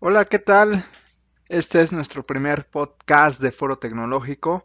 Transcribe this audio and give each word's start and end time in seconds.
Hola, 0.00 0.26
¿qué 0.26 0.38
tal? 0.38 0.84
Este 1.48 1.80
es 1.80 1.92
nuestro 1.92 2.24
primer 2.24 2.68
podcast 2.68 3.40
de 3.40 3.50
Foro 3.50 3.78
Tecnológico. 3.78 4.64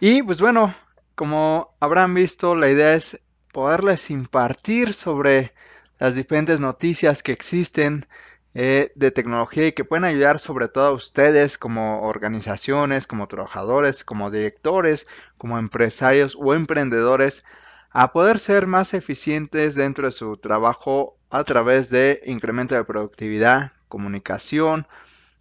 Y 0.00 0.20
pues 0.24 0.40
bueno, 0.40 0.74
como 1.14 1.76
habrán 1.78 2.12
visto, 2.12 2.56
la 2.56 2.68
idea 2.68 2.94
es 2.94 3.20
poderles 3.52 4.10
impartir 4.10 4.94
sobre 4.94 5.54
las 6.00 6.16
diferentes 6.16 6.58
noticias 6.58 7.22
que 7.22 7.30
existen 7.30 8.06
eh, 8.52 8.90
de 8.96 9.12
tecnología 9.12 9.68
y 9.68 9.72
que 9.74 9.84
pueden 9.84 10.04
ayudar 10.04 10.40
sobre 10.40 10.66
todo 10.66 10.86
a 10.86 10.92
ustedes 10.92 11.56
como 11.56 12.02
organizaciones, 12.02 13.06
como 13.06 13.28
trabajadores, 13.28 14.02
como 14.02 14.28
directores, 14.28 15.06
como 15.36 15.56
empresarios 15.60 16.36
o 16.36 16.52
emprendedores 16.52 17.44
a 17.90 18.12
poder 18.12 18.40
ser 18.40 18.66
más 18.66 18.92
eficientes 18.92 19.76
dentro 19.76 20.06
de 20.06 20.10
su 20.10 20.36
trabajo 20.36 21.16
a 21.30 21.44
través 21.44 21.90
de 21.90 22.22
incremento 22.26 22.74
de 22.74 22.82
productividad, 22.82 23.72
comunicación, 23.88 24.86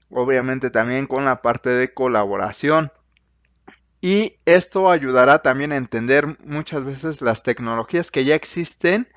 obviamente 0.09 0.69
también 0.69 1.07
con 1.07 1.25
la 1.25 1.41
parte 1.41 1.69
de 1.69 1.93
colaboración. 1.93 2.91
Y 4.01 4.37
esto 4.45 4.89
ayudará 4.89 5.41
también 5.41 5.71
a 5.71 5.77
entender 5.77 6.37
muchas 6.45 6.83
veces 6.83 7.21
las 7.21 7.43
tecnologías 7.43 8.11
que 8.11 8.25
ya 8.25 8.35
existen, 8.35 9.07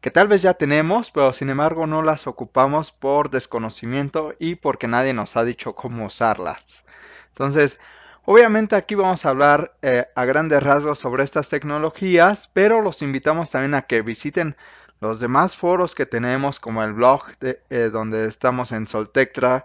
que 0.00 0.10
tal 0.10 0.28
vez 0.28 0.42
ya 0.42 0.54
tenemos, 0.54 1.10
pero 1.10 1.32
sin 1.32 1.50
embargo 1.50 1.86
no 1.86 2.02
las 2.02 2.26
ocupamos 2.26 2.92
por 2.92 3.30
desconocimiento 3.30 4.34
y 4.38 4.54
porque 4.54 4.88
nadie 4.88 5.12
nos 5.14 5.36
ha 5.36 5.44
dicho 5.44 5.74
cómo 5.74 6.06
usarlas. 6.06 6.84
Entonces, 7.28 7.80
obviamente 8.24 8.76
aquí 8.76 8.94
vamos 8.94 9.26
a 9.26 9.30
hablar 9.30 9.74
eh, 9.82 10.06
a 10.14 10.24
grandes 10.24 10.62
rasgos 10.62 10.98
sobre 10.98 11.24
estas 11.24 11.48
tecnologías, 11.48 12.50
pero 12.52 12.80
los 12.80 13.02
invitamos 13.02 13.50
también 13.50 13.74
a 13.74 13.82
que 13.82 14.02
visiten 14.02 14.56
los 15.00 15.20
demás 15.20 15.56
foros 15.56 15.94
que 15.94 16.06
tenemos, 16.06 16.60
como 16.60 16.82
el 16.82 16.92
blog 16.92 17.24
eh, 17.40 17.90
donde 17.92 18.26
estamos 18.26 18.72
en 18.72 18.86
Soltectra, 18.86 19.64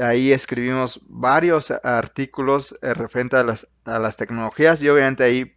ahí 0.00 0.32
escribimos 0.32 1.00
varios 1.06 1.70
artículos 1.70 2.76
eh, 2.82 2.94
las, 3.44 3.68
a 3.84 3.98
las 3.98 4.16
tecnologías 4.16 4.82
y 4.82 4.88
obviamente 4.88 5.24
ahí 5.24 5.54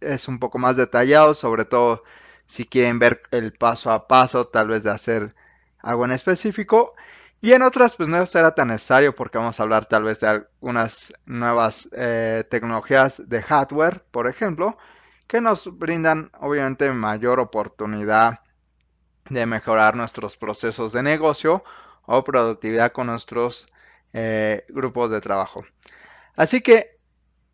es 0.00 0.28
un 0.28 0.38
poco 0.38 0.58
más 0.58 0.76
detallado, 0.76 1.34
sobre 1.34 1.64
todo 1.64 2.02
si 2.46 2.66
quieren 2.66 2.98
ver 2.98 3.22
el 3.30 3.52
paso 3.52 3.90
a 3.90 4.08
paso, 4.08 4.48
tal 4.48 4.68
vez 4.68 4.82
de 4.82 4.90
hacer 4.90 5.34
algo 5.78 6.04
en 6.04 6.12
específico. 6.12 6.94
Y 7.42 7.52
en 7.52 7.62
otras, 7.62 7.96
pues 7.96 8.08
no 8.08 8.24
será 8.26 8.54
tan 8.54 8.68
necesario 8.68 9.14
porque 9.14 9.38
vamos 9.38 9.58
a 9.58 9.62
hablar 9.62 9.86
tal 9.86 10.02
vez 10.02 10.20
de 10.20 10.28
algunas 10.28 11.14
nuevas 11.24 11.88
eh, 11.92 12.44
tecnologías 12.50 13.22
de 13.28 13.40
hardware, 13.40 14.04
por 14.10 14.28
ejemplo, 14.28 14.76
que 15.26 15.40
nos 15.40 15.78
brindan 15.78 16.30
obviamente 16.40 16.90
mayor 16.92 17.40
oportunidad 17.40 18.40
de 19.28 19.46
mejorar 19.46 19.96
nuestros 19.96 20.36
procesos 20.36 20.92
de 20.92 21.02
negocio 21.02 21.64
o 22.06 22.24
productividad 22.24 22.92
con 22.92 23.06
nuestros 23.06 23.68
eh, 24.12 24.64
grupos 24.68 25.10
de 25.10 25.20
trabajo. 25.20 25.64
Así 26.36 26.60
que 26.60 26.98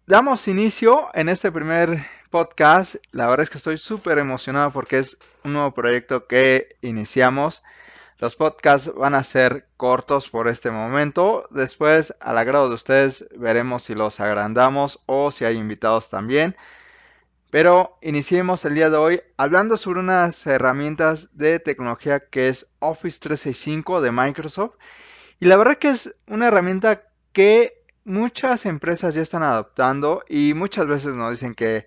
damos 0.06 0.48
inicio 0.48 1.08
en 1.14 1.28
este 1.28 1.50
primer 1.53 2.06
podcast. 2.31 2.97
La 3.12 3.27
verdad 3.27 3.45
es 3.45 3.50
que 3.50 3.58
estoy 3.58 3.78
súper 3.78 4.19
emocionado 4.19 4.73
porque 4.73 4.98
es 4.98 5.19
un 5.45 5.55
nuevo 5.55 5.73
proyecto 5.75 6.27
que 6.27 6.77
iniciamos. 6.83 7.62
Los 8.19 8.34
podcasts 8.34 8.95
van 8.95 9.14
a 9.14 9.23
ser 9.23 9.69
cortos 9.77 10.30
por 10.30 10.48
este 10.48 10.70
momento. 10.70 11.47
Después, 11.51 12.14
al 12.20 12.39
agrado 12.39 12.69
de 12.69 12.75
ustedes, 12.75 13.27
veremos 13.36 13.83
si 13.83 13.95
los 13.95 14.20
agrandamos 14.20 15.03
o 15.05 15.30
si 15.30 15.45
hay 15.45 15.56
invitados 15.56 16.08
también. 16.08 16.56
Pero 17.50 17.98
iniciemos 18.02 18.64
el 18.64 18.75
día 18.75 18.91
de 18.91 18.97
hoy 18.97 19.22
hablando 19.36 19.77
sobre 19.77 20.00
unas 20.00 20.47
herramientas 20.47 21.36
de 21.36 21.61
tecnología 21.61 22.20
que 22.20 22.48
es 22.48 22.72
Office 22.80 23.20
365 23.20 24.00
de 24.00 24.12
Microsoft. 24.12 24.75
Y 25.39 25.47
la 25.47 25.56
verdad 25.56 25.77
que 25.77 25.91
es 25.91 26.17
una 26.27 26.48
herramienta 26.48 27.02
que 27.33 27.84
muchas 28.05 28.67
empresas 28.67 29.14
ya 29.14 29.22
están 29.22 29.42
adoptando 29.42 30.24
y 30.28 30.55
muchas 30.55 30.86
veces 30.86 31.14
nos 31.14 31.30
dicen 31.30 31.55
que, 31.55 31.86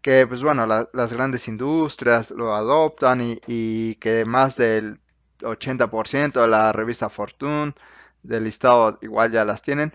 que 0.00 0.26
pues 0.26 0.42
bueno, 0.42 0.66
las 0.66 1.12
grandes 1.12 1.46
industrias 1.48 2.30
lo 2.30 2.54
adoptan 2.54 3.20
y, 3.20 3.40
y 3.46 3.96
que 3.96 4.24
más 4.24 4.56
del 4.56 4.98
80% 5.40 6.40
de 6.40 6.48
la 6.48 6.72
revista 6.72 7.08
Fortune 7.10 7.74
del 8.22 8.44
listado 8.44 8.98
igual 9.02 9.30
ya 9.30 9.44
las 9.44 9.62
tienen. 9.62 9.92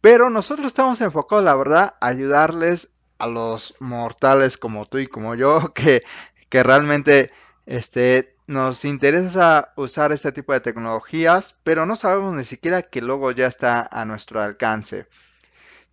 Pero 0.00 0.30
nosotros 0.30 0.66
estamos 0.66 1.00
enfocados, 1.00 1.44
la 1.44 1.54
verdad, 1.54 1.94
a 2.00 2.08
ayudarles 2.08 2.91
a 3.22 3.28
los 3.28 3.76
mortales 3.78 4.58
como 4.58 4.86
tú 4.86 4.98
y 4.98 5.06
como 5.06 5.36
yo, 5.36 5.72
que, 5.74 6.02
que 6.48 6.62
realmente 6.62 7.30
este, 7.66 8.36
nos 8.48 8.84
interesa 8.84 9.72
usar 9.76 10.12
este 10.12 10.32
tipo 10.32 10.52
de 10.52 10.60
tecnologías, 10.60 11.56
pero 11.62 11.86
no 11.86 11.94
sabemos 11.94 12.34
ni 12.34 12.44
siquiera 12.44 12.82
que 12.82 13.00
luego 13.00 13.30
ya 13.30 13.46
está 13.46 13.88
a 13.90 14.04
nuestro 14.04 14.42
alcance. 14.42 15.06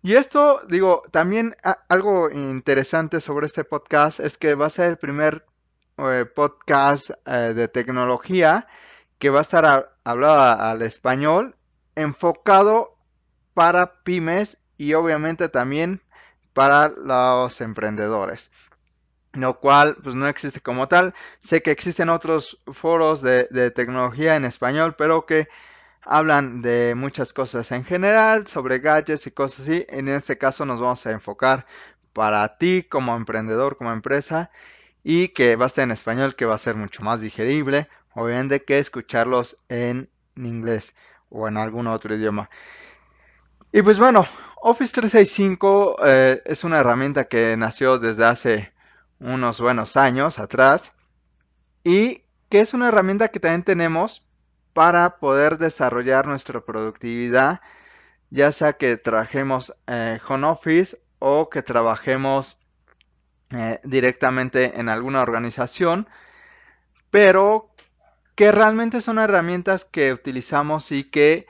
Y 0.02 0.14
esto, 0.14 0.62
digo, 0.68 1.02
también 1.12 1.56
algo 1.88 2.30
interesante 2.30 3.20
sobre 3.20 3.46
este 3.46 3.64
podcast 3.64 4.18
es 4.18 4.36
que 4.36 4.54
va 4.54 4.66
a 4.66 4.70
ser 4.70 4.90
el 4.90 4.96
primer 4.96 5.44
eh, 5.98 6.24
podcast 6.24 7.10
eh, 7.26 7.52
de 7.54 7.68
tecnología 7.68 8.66
que 9.18 9.30
va 9.30 9.40
a 9.40 9.42
estar 9.42 9.92
hablado 10.02 10.40
al 10.40 10.82
español, 10.82 11.54
enfocado 11.94 12.96
para 13.54 14.02
pymes 14.02 14.58
y 14.78 14.94
obviamente 14.94 15.50
también 15.50 16.00
para 16.60 16.88
los 16.88 17.58
emprendedores 17.62 18.50
lo 19.32 19.60
cual 19.60 19.96
pues 20.02 20.14
no 20.14 20.28
existe 20.28 20.60
como 20.60 20.88
tal. 20.88 21.14
Sé 21.40 21.62
que 21.62 21.70
existen 21.70 22.10
otros 22.10 22.60
foros 22.70 23.22
de, 23.22 23.70
tecnología 23.74 24.36
en 24.36 24.44
español, 24.44 24.94
pero 24.98 25.24
que 25.24 25.48
hablan 26.02 26.60
de 26.60 26.94
muchas 26.94 27.32
cosas 27.32 27.72
en 27.72 27.84
general, 27.84 28.46
sobre 28.46 28.80
gadgets 28.80 29.26
y 29.26 29.30
cosas 29.30 29.60
así. 29.60 29.86
En 29.88 30.08
este 30.08 30.36
caso 30.36 30.66
nos 30.66 30.80
vamos 30.80 31.06
a 31.06 31.12
enfocar 31.12 31.64
para 32.12 32.58
ti 32.58 32.82
como 32.82 33.16
emprendedor, 33.16 33.78
como 33.78 33.90
empresa, 33.90 34.50
y 35.02 35.28
que 35.28 35.56
va 35.56 35.66
a 35.74 35.82
en 35.82 35.92
español, 35.92 36.34
que 36.34 36.44
va 36.44 36.56
a 36.56 36.58
ser 36.58 36.74
mucho 36.74 37.02
más 37.02 37.22
digerible, 37.22 37.88
obviamente 38.12 38.64
que 38.64 38.78
escucharlos 38.78 39.56
en 39.70 40.10
inglés 40.36 40.94
o 41.30 41.48
en 41.48 41.56
algún 41.56 41.86
otro 41.86 42.14
idioma. 42.14 42.50
Y 43.72 43.80
pues 43.80 43.98
bueno, 43.98 44.26
Office 44.62 44.92
365 44.92 45.96
eh, 46.04 46.42
es 46.44 46.64
una 46.64 46.80
herramienta 46.80 47.24
que 47.28 47.56
nació 47.56 47.98
desde 47.98 48.26
hace 48.26 48.72
unos 49.18 49.58
buenos 49.58 49.96
años 49.96 50.38
atrás 50.38 50.92
y 51.82 52.24
que 52.50 52.60
es 52.60 52.74
una 52.74 52.88
herramienta 52.88 53.28
que 53.28 53.40
también 53.40 53.62
tenemos 53.62 54.26
para 54.74 55.16
poder 55.16 55.56
desarrollar 55.56 56.26
nuestra 56.26 56.60
productividad, 56.60 57.62
ya 58.28 58.52
sea 58.52 58.74
que 58.74 58.98
trabajemos 58.98 59.74
en 59.86 60.20
home 60.28 60.48
office 60.48 60.98
o 61.18 61.48
que 61.48 61.62
trabajemos 61.62 62.58
eh, 63.52 63.80
directamente 63.82 64.78
en 64.78 64.90
alguna 64.90 65.22
organización, 65.22 66.06
pero 67.10 67.70
que 68.34 68.52
realmente 68.52 69.00
son 69.00 69.18
herramientas 69.18 69.86
que 69.86 70.12
utilizamos 70.12 70.92
y 70.92 71.04
que 71.04 71.46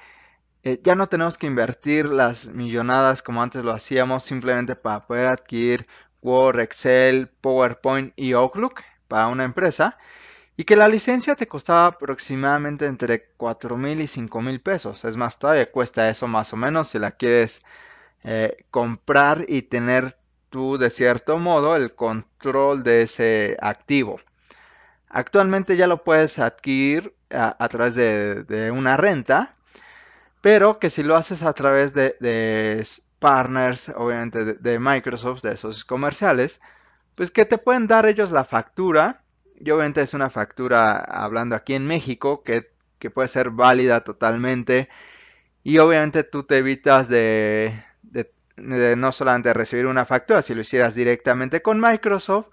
eh, 0.62 0.80
ya 0.82 0.94
no 0.94 1.08
tenemos 1.08 1.38
que 1.38 1.46
invertir 1.46 2.06
las 2.06 2.46
millonadas 2.48 3.22
como 3.22 3.42
antes 3.42 3.64
lo 3.64 3.72
hacíamos 3.72 4.24
simplemente 4.24 4.76
para 4.76 5.06
poder 5.06 5.26
adquirir 5.26 5.86
Word, 6.22 6.60
Excel, 6.60 7.28
PowerPoint 7.28 8.12
y 8.16 8.32
Outlook 8.32 8.82
para 9.08 9.28
una 9.28 9.44
empresa 9.44 9.96
y 10.56 10.64
que 10.64 10.76
la 10.76 10.88
licencia 10.88 11.34
te 11.34 11.48
costaba 11.48 11.86
aproximadamente 11.86 12.84
entre 12.84 13.30
4 13.38 13.78
mil 13.78 14.02
y 14.02 14.06
5 14.06 14.42
mil 14.42 14.60
pesos. 14.60 15.04
Es 15.06 15.16
más, 15.16 15.38
todavía 15.38 15.70
cuesta 15.70 16.10
eso 16.10 16.28
más 16.28 16.52
o 16.52 16.56
menos 16.56 16.88
si 16.88 16.98
la 16.98 17.12
quieres 17.12 17.62
eh, 18.24 18.66
comprar 18.70 19.46
y 19.48 19.62
tener 19.62 20.18
tú 20.50 20.76
de 20.76 20.90
cierto 20.90 21.38
modo 21.38 21.76
el 21.76 21.94
control 21.94 22.82
de 22.82 23.02
ese 23.02 23.56
activo. 23.62 24.20
Actualmente 25.08 25.76
ya 25.76 25.86
lo 25.86 26.04
puedes 26.04 26.38
adquirir 26.38 27.14
a, 27.30 27.68
través 27.68 27.94
de 27.94 28.70
una 28.72 28.96
renta 28.96 29.56
pero 30.40 30.78
que 30.78 30.90
si 30.90 31.02
lo 31.02 31.16
haces 31.16 31.42
a 31.42 31.52
través 31.52 31.92
de, 31.94 32.86
partners, 33.18 33.90
obviamente 33.94 34.54
de, 34.54 34.78
Microsoft, 34.78 35.42
de 35.42 35.52
esos 35.52 35.84
comerciales, 35.84 36.60
pues 37.14 37.30
que 37.30 37.44
te 37.44 37.58
pueden 37.58 37.86
dar 37.86 38.06
ellos 38.06 38.32
la 38.32 38.44
factura, 38.44 39.22
y 39.54 39.70
obviamente 39.70 40.00
es 40.00 40.14
una 40.14 40.30
factura 40.30 40.96
hablando 40.98 41.54
aquí 41.54 41.74
en 41.74 41.86
México, 41.86 42.42
que, 42.42 42.70
puede 43.14 43.28
ser 43.28 43.50
válida 43.50 44.02
totalmente, 44.02 44.88
y 45.62 45.78
obviamente 45.78 46.24
tú 46.24 46.44
te 46.44 46.58
evitas 46.58 47.08
de, 47.08 47.84
de, 48.02 48.96
no 48.96 49.12
solamente 49.12 49.52
recibir 49.52 49.86
una 49.86 50.04
factura, 50.06 50.42
si 50.42 50.54
lo 50.54 50.62
hicieras 50.62 50.94
directamente 50.94 51.62
con 51.62 51.80
Microsoft, 51.80 52.48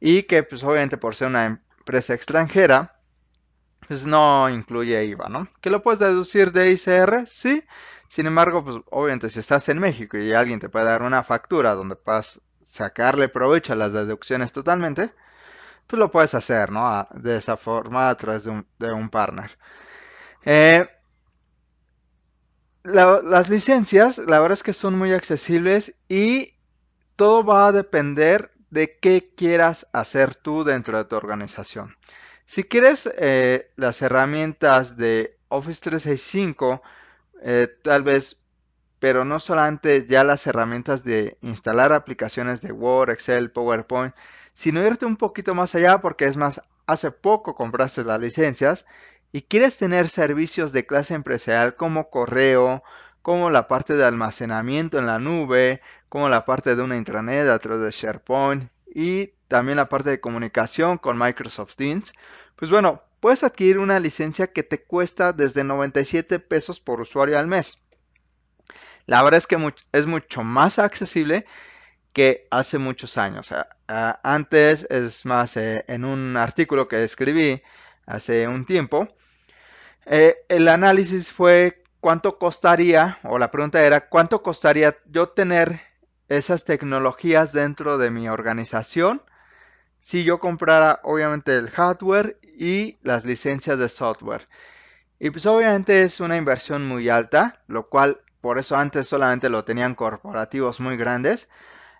y 0.00 0.24
que 0.24 0.42
pues 0.42 0.64
obviamente 0.64 0.98
por 0.98 1.14
ser 1.14 1.28
una 1.28 1.46
empresa 1.46 2.14
extranjera, 2.14 2.96
pues 3.88 4.06
no 4.06 4.48
incluye 4.48 5.04
IVA, 5.04 5.28
¿no? 5.28 5.48
¿Que 5.60 5.70
lo 5.70 5.82
puedes 5.82 6.00
deducir 6.00 6.52
de 6.52 6.70
ICR? 6.72 7.26
Sí. 7.26 7.64
Sin 8.08 8.26
embargo, 8.26 8.64
pues 8.64 8.76
obviamente 8.90 9.28
si 9.28 9.40
estás 9.40 9.68
en 9.68 9.78
México 9.78 10.16
y 10.16 10.32
alguien 10.32 10.60
te 10.60 10.68
puede 10.68 10.84
dar 10.84 11.02
una 11.02 11.22
factura 11.22 11.74
donde 11.74 11.96
puedas 11.96 12.40
sacarle 12.62 13.28
provecho 13.28 13.72
a 13.72 13.76
las 13.76 13.92
deducciones 13.92 14.52
totalmente, 14.52 15.12
pues 15.86 15.98
lo 15.98 16.10
puedes 16.10 16.34
hacer, 16.34 16.70
¿no? 16.70 17.06
De 17.12 17.36
esa 17.36 17.56
forma 17.56 18.08
a 18.08 18.16
través 18.16 18.44
de 18.44 18.92
un, 18.92 19.08
partner. 19.10 19.58
Eh, 20.44 20.88
las 22.84 23.48
licencias, 23.48 24.18
la 24.18 24.38
verdad 24.40 24.54
es 24.54 24.62
que 24.62 24.72
son 24.72 24.98
muy 24.98 25.12
accesibles 25.12 25.96
y 26.08 26.54
todo 27.16 27.44
va 27.44 27.66
a 27.66 27.72
depender 27.72 28.52
de 28.70 28.98
qué 28.98 29.32
quieras 29.36 29.86
hacer 29.92 30.34
tú 30.34 30.64
dentro 30.64 30.98
de 30.98 31.04
tu 31.04 31.16
organización. 31.16 31.96
Si 32.46 32.64
quieres 32.64 33.10
eh, 33.16 33.70
las 33.76 34.02
herramientas 34.02 34.96
de 34.96 35.38
Office 35.48 35.80
365, 35.82 36.82
eh, 37.42 37.68
tal 37.82 38.02
vez, 38.02 38.42
pero 38.98 39.24
no 39.24 39.40
solamente 39.40 40.06
ya 40.06 40.24
las 40.24 40.46
herramientas 40.46 41.04
de 41.04 41.38
instalar 41.40 41.92
aplicaciones 41.92 42.60
de 42.60 42.72
Word, 42.72 43.10
Excel, 43.10 43.50
PowerPoint, 43.50 44.14
sino 44.52 44.86
irte 44.86 45.06
un 45.06 45.16
poquito 45.16 45.54
más 45.54 45.74
allá 45.74 45.98
porque 46.00 46.26
es 46.26 46.36
más, 46.36 46.62
hace 46.86 47.10
poco 47.10 47.54
compraste 47.54 48.04
las 48.04 48.20
licencias 48.20 48.86
y 49.32 49.42
quieres 49.42 49.78
tener 49.78 50.08
servicios 50.08 50.72
de 50.72 50.86
clase 50.86 51.14
empresarial 51.14 51.76
como 51.76 52.10
correo, 52.10 52.82
como 53.22 53.50
la 53.50 53.68
parte 53.68 53.96
de 53.96 54.04
almacenamiento 54.04 54.98
en 54.98 55.06
la 55.06 55.18
nube, 55.18 55.80
como 56.08 56.28
la 56.28 56.44
parte 56.44 56.76
de 56.76 56.82
una 56.82 56.96
intranet 56.96 57.48
a 57.48 57.58
través 57.58 57.82
de 57.82 57.90
SharePoint 57.90 58.70
y 58.94 59.34
también 59.48 59.76
la 59.76 59.88
parte 59.88 60.10
de 60.10 60.20
comunicación 60.20 60.98
con 60.98 61.18
Microsoft 61.18 61.74
Teams, 61.74 62.14
pues 62.56 62.70
bueno, 62.70 63.02
puedes 63.20 63.42
adquirir 63.42 63.78
una 63.78 63.98
licencia 63.98 64.52
que 64.52 64.62
te 64.62 64.82
cuesta 64.82 65.32
desde 65.32 65.64
97 65.64 66.38
pesos 66.38 66.80
por 66.80 67.00
usuario 67.00 67.38
al 67.38 67.48
mes. 67.48 67.82
La 69.06 69.22
verdad 69.22 69.38
es 69.38 69.46
que 69.46 69.58
es 69.92 70.06
mucho 70.06 70.42
más 70.42 70.78
accesible 70.78 71.44
que 72.12 72.46
hace 72.50 72.78
muchos 72.78 73.18
años. 73.18 73.52
antes, 73.86 74.86
es 74.88 75.26
más, 75.26 75.56
eh, 75.56 75.84
en 75.88 76.04
un 76.04 76.36
artículo 76.36 76.88
que 76.88 77.02
escribí 77.04 77.62
hace 78.06 78.48
un 78.48 78.64
tiempo, 78.64 79.08
eh, 80.06 80.36
el 80.48 80.68
análisis 80.68 81.32
fue 81.32 81.82
cuánto 82.00 82.38
costaría, 82.38 83.18
o 83.24 83.38
la 83.38 83.50
pregunta 83.50 83.84
era, 83.84 84.08
¿cuánto 84.08 84.42
costaría 84.42 84.96
yo 85.06 85.30
tener 85.30 85.80
esas 86.28 86.64
tecnologías 86.64 87.52
dentro 87.52 87.98
de 87.98 88.10
mi 88.10 88.28
organización 88.28 89.22
si 90.00 90.24
yo 90.24 90.38
comprara 90.38 91.00
obviamente 91.02 91.56
el 91.56 91.70
hardware 91.70 92.38
y 92.42 92.98
las 93.02 93.24
licencias 93.24 93.78
de 93.78 93.88
software? 93.88 94.48
Y 95.18 95.30
pues 95.30 95.46
obviamente 95.46 96.02
es 96.02 96.20
una 96.20 96.36
inversión 96.36 96.86
muy 96.86 97.08
alta, 97.08 97.62
lo 97.66 97.88
cual 97.88 98.20
por 98.40 98.58
eso 98.58 98.76
antes 98.76 99.08
solamente 99.08 99.48
lo 99.48 99.64
tenían 99.64 99.94
corporativos 99.94 100.80
muy 100.80 100.98
grandes, 100.98 101.48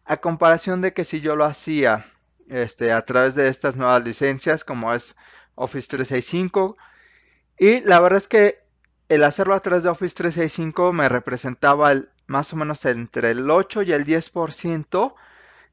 a 0.05 0.19
comparación 0.19 0.83
de 0.83 0.93
que 0.93 1.05
si 1.05 1.23
yo 1.23 1.37
lo 1.37 1.47
hacía 1.47 2.05
este, 2.49 2.93
a 2.93 3.03
través 3.07 3.35
de 3.35 3.49
estas 3.49 3.77
nuevas 3.77 4.05
licencias 4.05 4.65
como 4.65 4.93
es 4.93 5.17
Office 5.55 5.89
365, 5.89 6.77
y 7.59 7.81
la 7.81 8.01
verdad 8.01 8.19
es 8.19 8.29
que 8.29 8.59
el 9.09 9.25
hacerlo 9.25 9.55
a 9.55 9.61
través 9.61 9.85
de 9.85 9.89
Office 9.89 10.15
365 10.17 10.93
me 10.93 11.09
representaba 11.09 11.93
el, 11.93 12.11
más 12.27 12.53
o 12.53 12.57
menos 12.57 12.85
entre 12.85 13.31
el 13.31 13.51
8 13.51 13.83
y 13.83 13.93
el 13.93 14.05
10% 14.07 15.15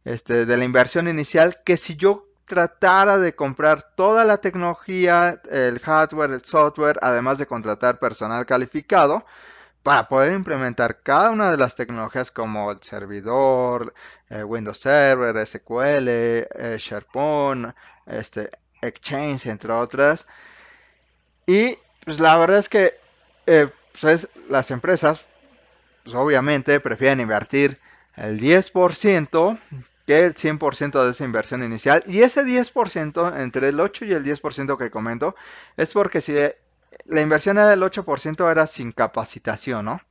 este, 0.06 0.46
de 0.46 0.58
la 0.58 0.66
inversión 0.66 1.08
inicial, 1.08 1.62
que 1.64 1.78
si 1.78 1.96
yo 1.96 2.28
tratara 2.46 3.18
de 3.18 3.34
comprar 3.36 3.94
toda 3.96 4.26
la 4.26 4.38
tecnología, 4.38 5.42
el 5.50 5.80
hardware, 5.80 6.32
el 6.32 6.44
software, 6.44 7.00
además 7.02 7.38
de 7.38 7.46
contratar 7.46 8.00
personal 8.00 8.46
calificado, 8.46 9.26
para 9.84 10.08
poder 10.08 10.34
implementar 10.34 11.02
cada 11.02 11.32
una 11.32 11.50
de 11.50 11.58
las 11.58 11.76
tecnologías 11.76 12.32
como 12.32 12.72
el 12.72 12.82
servidor, 12.82 13.94
eh, 14.30 14.44
Windows 14.44 14.80
Server, 14.80 15.36
SQL, 15.48 16.08
eh, 16.08 16.76
SharePoint, 16.78 17.74
este, 18.06 18.52
Exchange, 18.82 19.48
entre 19.48 19.72
otras, 19.74 20.28
y 21.46 21.78
pues 22.04 22.20
la 22.20 22.38
verdad 22.38 22.58
es 22.60 22.70
que 22.70 23.00
eh, 23.46 23.70
pues, 24.00 24.28
las 24.50 24.72
empresas, 24.72 25.28
pues 26.04 26.16
obviamente 26.16 26.80
prefieren 26.80 27.20
invertir 27.20 27.80
el 28.16 28.40
10% 28.40 29.60
que 30.06 30.26
el 30.26 30.36
100% 30.36 31.04
de 31.04 31.12
esa 31.12 31.24
inversión 31.24 31.64
inicial. 31.64 32.04
Y 32.08 32.22
ese 32.22 32.44
10%, 32.44 33.40
entre 33.40 33.70
el 33.70 33.80
8 33.80 34.06
y 34.06 34.14
el 34.14 34.24
10% 34.24 34.78
que 34.78 34.92
comento, 34.92 35.36
es 35.78 35.94
porque 35.94 36.22
si 36.22 36.36
la 37.06 37.22
inversión 37.22 37.58
era 37.58 37.70
del 37.70 37.82
8% 37.82 38.52
era 38.52 38.68
sin 38.68 38.92
capacitación, 38.92 39.86
¿no? 39.86 40.02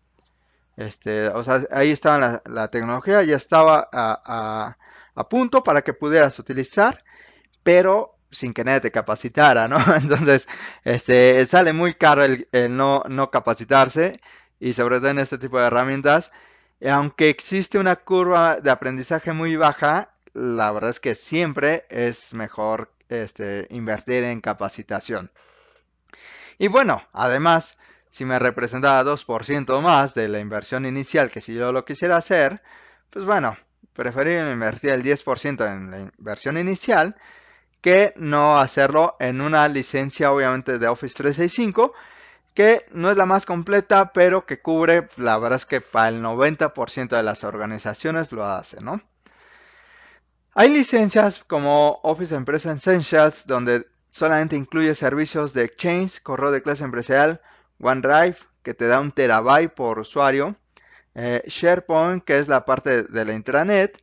Este, 0.76 1.28
o 1.28 1.42
sea, 1.42 1.62
ahí 1.72 1.90
estaba 1.90 2.40
la, 2.46 2.68
tecnología, 2.68 3.22
ya 3.22 3.36
estaba 3.36 3.88
a, 3.92 4.76
a 5.14 5.28
punto 5.28 5.62
para 5.62 5.82
que 5.82 5.92
pudieras 5.92 6.38
utilizar, 6.38 7.04
pero 7.62 8.16
sin 8.30 8.54
que 8.54 8.64
nadie 8.64 8.80
te 8.80 8.90
capacitara, 8.90 9.68
¿no? 9.68 9.78
Entonces, 9.96 10.48
este, 10.84 11.44
sale 11.46 11.72
muy 11.72 11.94
caro 11.94 12.24
el, 12.24 12.46
no, 12.70 13.02
no, 13.08 13.30
capacitarse 13.30 14.20
y 14.60 14.74
sobre 14.74 14.98
todo 14.98 15.08
en 15.08 15.18
este 15.18 15.38
tipo 15.38 15.58
de 15.58 15.66
herramientas. 15.66 16.30
Aunque 16.88 17.28
existe 17.28 17.78
una 17.78 17.96
curva 17.96 18.60
de 18.60 18.70
aprendizaje 18.70 19.32
muy 19.32 19.56
baja, 19.56 20.10
la 20.32 20.70
verdad 20.70 20.90
es 20.90 21.00
que 21.00 21.14
siempre 21.14 21.84
es 21.90 22.32
mejor 22.34 22.92
este, 23.08 23.66
invertir 23.70 24.24
en 24.24 24.40
capacitación. 24.40 25.30
Y 26.58 26.68
bueno, 26.68 27.02
además, 27.12 27.78
si 28.10 28.24
me 28.24 28.38
representaba 28.38 29.02
2% 29.04 29.80
más 29.80 30.14
de 30.14 30.28
la 30.28 30.40
inversión 30.40 30.86
inicial 30.86 31.30
que 31.30 31.40
si 31.40 31.54
yo 31.54 31.72
lo 31.72 31.84
quisiera 31.84 32.16
hacer, 32.16 32.62
pues 33.10 33.24
bueno, 33.24 33.56
preferiría 33.92 34.50
invertir 34.52 34.90
el 34.90 35.02
10% 35.02 35.72
en 35.72 35.90
la 35.90 36.00
inversión 36.00 36.58
inicial 36.58 37.16
que 37.80 38.12
no 38.16 38.58
hacerlo 38.58 39.16
en 39.20 39.40
una 39.40 39.66
licencia 39.68 40.32
obviamente 40.32 40.78
de 40.78 40.88
Office 40.88 41.14
365 41.16 41.94
que 42.54 42.86
no 42.92 43.10
es 43.10 43.16
la 43.16 43.26
más 43.26 43.46
completa 43.46 44.12
pero 44.12 44.46
que 44.46 44.60
cubre 44.60 45.08
la 45.16 45.38
verdad 45.38 45.56
es 45.56 45.66
que 45.66 45.80
para 45.80 46.08
el 46.08 46.22
90% 46.22 47.16
de 47.16 47.22
las 47.22 47.44
organizaciones 47.44 48.32
lo 48.32 48.44
hace 48.44 48.80
¿no? 48.80 49.00
hay 50.54 50.70
licencias 50.70 51.44
como 51.44 52.00
Office 52.02 52.34
Empresa 52.34 52.72
Essentials 52.72 53.46
donde 53.46 53.86
solamente 54.10 54.56
incluye 54.56 54.94
servicios 54.94 55.52
de 55.52 55.64
Exchange, 55.64 56.22
correo 56.22 56.50
de 56.50 56.62
clase 56.62 56.84
empresarial, 56.84 57.40
OneDrive 57.80 58.36
que 58.62 58.74
te 58.74 58.86
da 58.86 59.00
un 59.00 59.12
terabyte 59.12 59.72
por 59.72 59.98
usuario, 59.98 60.56
eh, 61.14 61.42
SharePoint 61.46 62.24
que 62.24 62.38
es 62.38 62.48
la 62.48 62.64
parte 62.64 63.04
de 63.04 63.24
la 63.24 63.32
intranet 63.32 64.02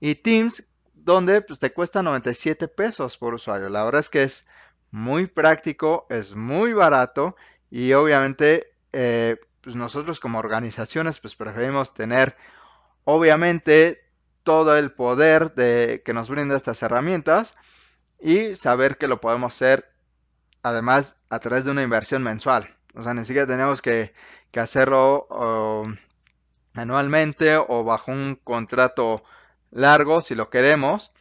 y 0.00 0.16
Teams 0.16 0.64
donde 0.94 1.42
pues, 1.42 1.58
te 1.58 1.72
cuesta 1.72 2.02
97 2.02 2.68
pesos 2.68 3.16
por 3.16 3.34
usuario. 3.34 3.68
La 3.68 3.84
verdad 3.84 4.00
es 4.00 4.08
que 4.08 4.22
es 4.22 4.46
muy 4.90 5.26
práctico, 5.26 6.06
es 6.10 6.34
muy 6.34 6.72
barato 6.72 7.36
y 7.72 7.94
obviamente 7.94 8.74
eh, 8.92 9.38
pues 9.62 9.74
nosotros 9.76 10.20
como 10.20 10.38
organizaciones 10.38 11.20
pues 11.20 11.34
preferimos 11.36 11.94
tener 11.94 12.36
obviamente 13.04 14.04
todo 14.42 14.76
el 14.76 14.92
poder 14.92 15.54
de, 15.54 16.02
que 16.04 16.12
nos 16.12 16.28
brinda 16.28 16.54
estas 16.54 16.82
herramientas 16.82 17.56
y 18.20 18.56
saber 18.56 18.98
que 18.98 19.08
lo 19.08 19.22
podemos 19.22 19.54
hacer 19.54 19.90
además 20.62 21.16
a 21.30 21.38
través 21.38 21.64
de 21.64 21.70
una 21.70 21.82
inversión 21.82 22.22
mensual. 22.22 22.76
O 22.94 23.02
sea, 23.02 23.14
ni 23.14 23.24
siquiera 23.24 23.46
tenemos 23.46 23.80
que, 23.80 24.12
hacerlo 24.54 25.26
anualmente 26.74 27.56
o 27.56 27.84
bajo 27.84 28.12
un 28.12 28.38
contrato 28.44 29.24
largo 29.70 30.20
si 30.20 30.34
lo 30.34 30.50
queremos, 30.50 31.14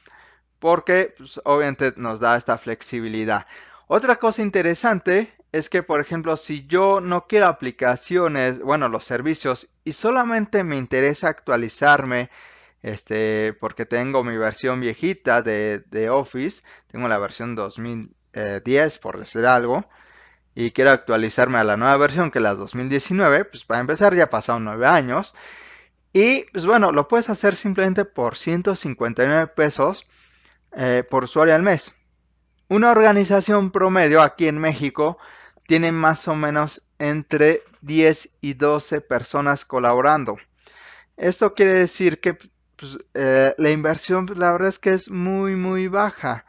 porque 0.60 1.16
pues, 1.18 1.40
obviamente 1.46 1.94
nos 1.96 2.20
da 2.20 2.36
esta 2.36 2.58
flexibilidad. 2.58 3.48
Otra 3.88 4.18
cosa 4.18 4.42
interesante 4.42 5.34
es 5.52 5.70
que, 5.70 5.84
por 5.84 6.00
ejemplo, 6.00 6.38
si 6.38 6.66
yo 6.68 7.02
no 7.02 7.28
quiero 7.28 7.48
aplicaciones, 7.48 8.60
bueno, 8.62 8.88
los 8.88 9.04
servicios, 9.04 9.70
y 9.84 9.92
solamente 9.94 10.64
me 10.64 10.78
interesa 10.78 11.28
actualizarme, 11.30 12.30
este, 12.82 13.54
porque 13.60 13.86
tengo 13.86 14.24
mi 14.24 14.38
versión 14.38 14.80
viejita 14.80 15.42
de, 15.42 16.10
Office, 16.10 16.64
tengo 16.88 17.08
la 17.08 17.20
versión 17.20 17.56
2010, 17.56 18.98
por 19.00 19.20
decir 19.20 19.46
algo, 19.46 19.86
y 20.56 20.72
quiero 20.72 20.92
actualizarme 20.92 21.58
a 21.58 21.64
la 21.64 21.78
nueva 21.78 21.98
versión 21.98 22.32
que 22.32 22.40
es 22.40 22.44
la 22.44 22.56
2019, 22.56 23.46
pues 23.46 23.66
para 23.66 23.82
empezar 23.82 24.16
ya 24.16 24.30
pasaron 24.30 24.64
9 24.66 24.86
años, 24.88 25.36
y 26.14 26.44
pues 26.52 26.66
bueno, 26.66 26.92
lo 26.92 27.08
puedes 27.08 27.30
hacer 27.30 27.56
simplemente 27.56 28.06
por 28.06 28.38
159 28.38 29.48
pesos 29.48 30.08
eh, 30.74 31.04
por 31.10 31.26
usuario 31.26 31.56
al 31.56 31.64
mes. 31.64 31.94
Una 32.68 32.92
organización 32.92 33.72
promedio 33.72 34.22
aquí 34.22 34.48
en 34.48 34.58
México 34.58 35.18
tiene 35.72 35.94
más 35.94 36.28
o 36.28 36.36
menos 36.36 36.90
entre 37.00 37.64
10 37.80 38.40
y 38.42 38.56
12 38.56 39.00
personas 39.00 39.64
colaborando. 39.64 40.36
Esto 41.16 41.54
quiere 41.54 41.72
decir 41.72 42.20
que 42.20 42.34
pues, 42.76 43.00
eh, 43.14 43.56
la 43.58 43.70
inversión, 43.70 44.28
la 44.36 44.52
verdad 44.52 44.68
es 44.68 44.80
que 44.80 44.94
es 44.94 45.10
muy, 45.10 45.56
muy 45.56 45.88
baja. 45.88 46.46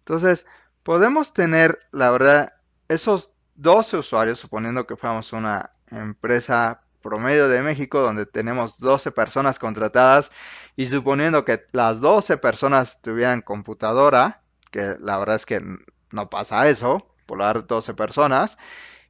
Entonces, 0.00 0.44
podemos 0.82 1.32
tener, 1.32 1.78
la 1.90 2.10
verdad, 2.10 2.52
esos 2.86 3.32
12 3.54 3.96
usuarios, 3.96 4.40
suponiendo 4.40 4.86
que 4.86 4.96
fuéramos 4.96 5.32
una 5.32 5.70
empresa 5.90 6.82
promedio 7.00 7.48
de 7.48 7.62
México, 7.62 8.00
donde 8.00 8.26
tenemos 8.26 8.78
12 8.78 9.10
personas 9.10 9.58
contratadas 9.58 10.30
y 10.76 10.84
suponiendo 10.84 11.46
que 11.46 11.64
las 11.72 12.02
12 12.02 12.36
personas 12.36 13.00
tuvieran 13.00 13.40
computadora, 13.40 14.42
que 14.70 14.96
la 15.00 15.16
verdad 15.16 15.36
es 15.36 15.46
que 15.46 15.62
no 16.10 16.28
pasa 16.28 16.68
eso, 16.68 17.15
por 17.26 17.40
dar 17.40 17.66
12 17.66 17.94
personas, 17.94 18.58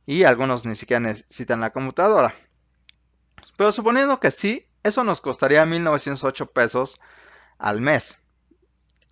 y 0.07 0.25
algunos 0.25 0.65
ni 0.67 0.77
siquiera 0.77 1.01
necesitan 1.01 1.61
la 1.61 1.71
computadora. 1.71 2.35
Pero 3.57 3.73
suponiendo 3.73 4.21
que 4.21 4.31
sí, 4.31 4.67
eso 4.83 5.05
nos 5.05 5.21
costaría 5.21 5.65
1908 5.67 6.47
pesos 6.47 7.01
al 7.59 7.81
mes. 7.81 8.19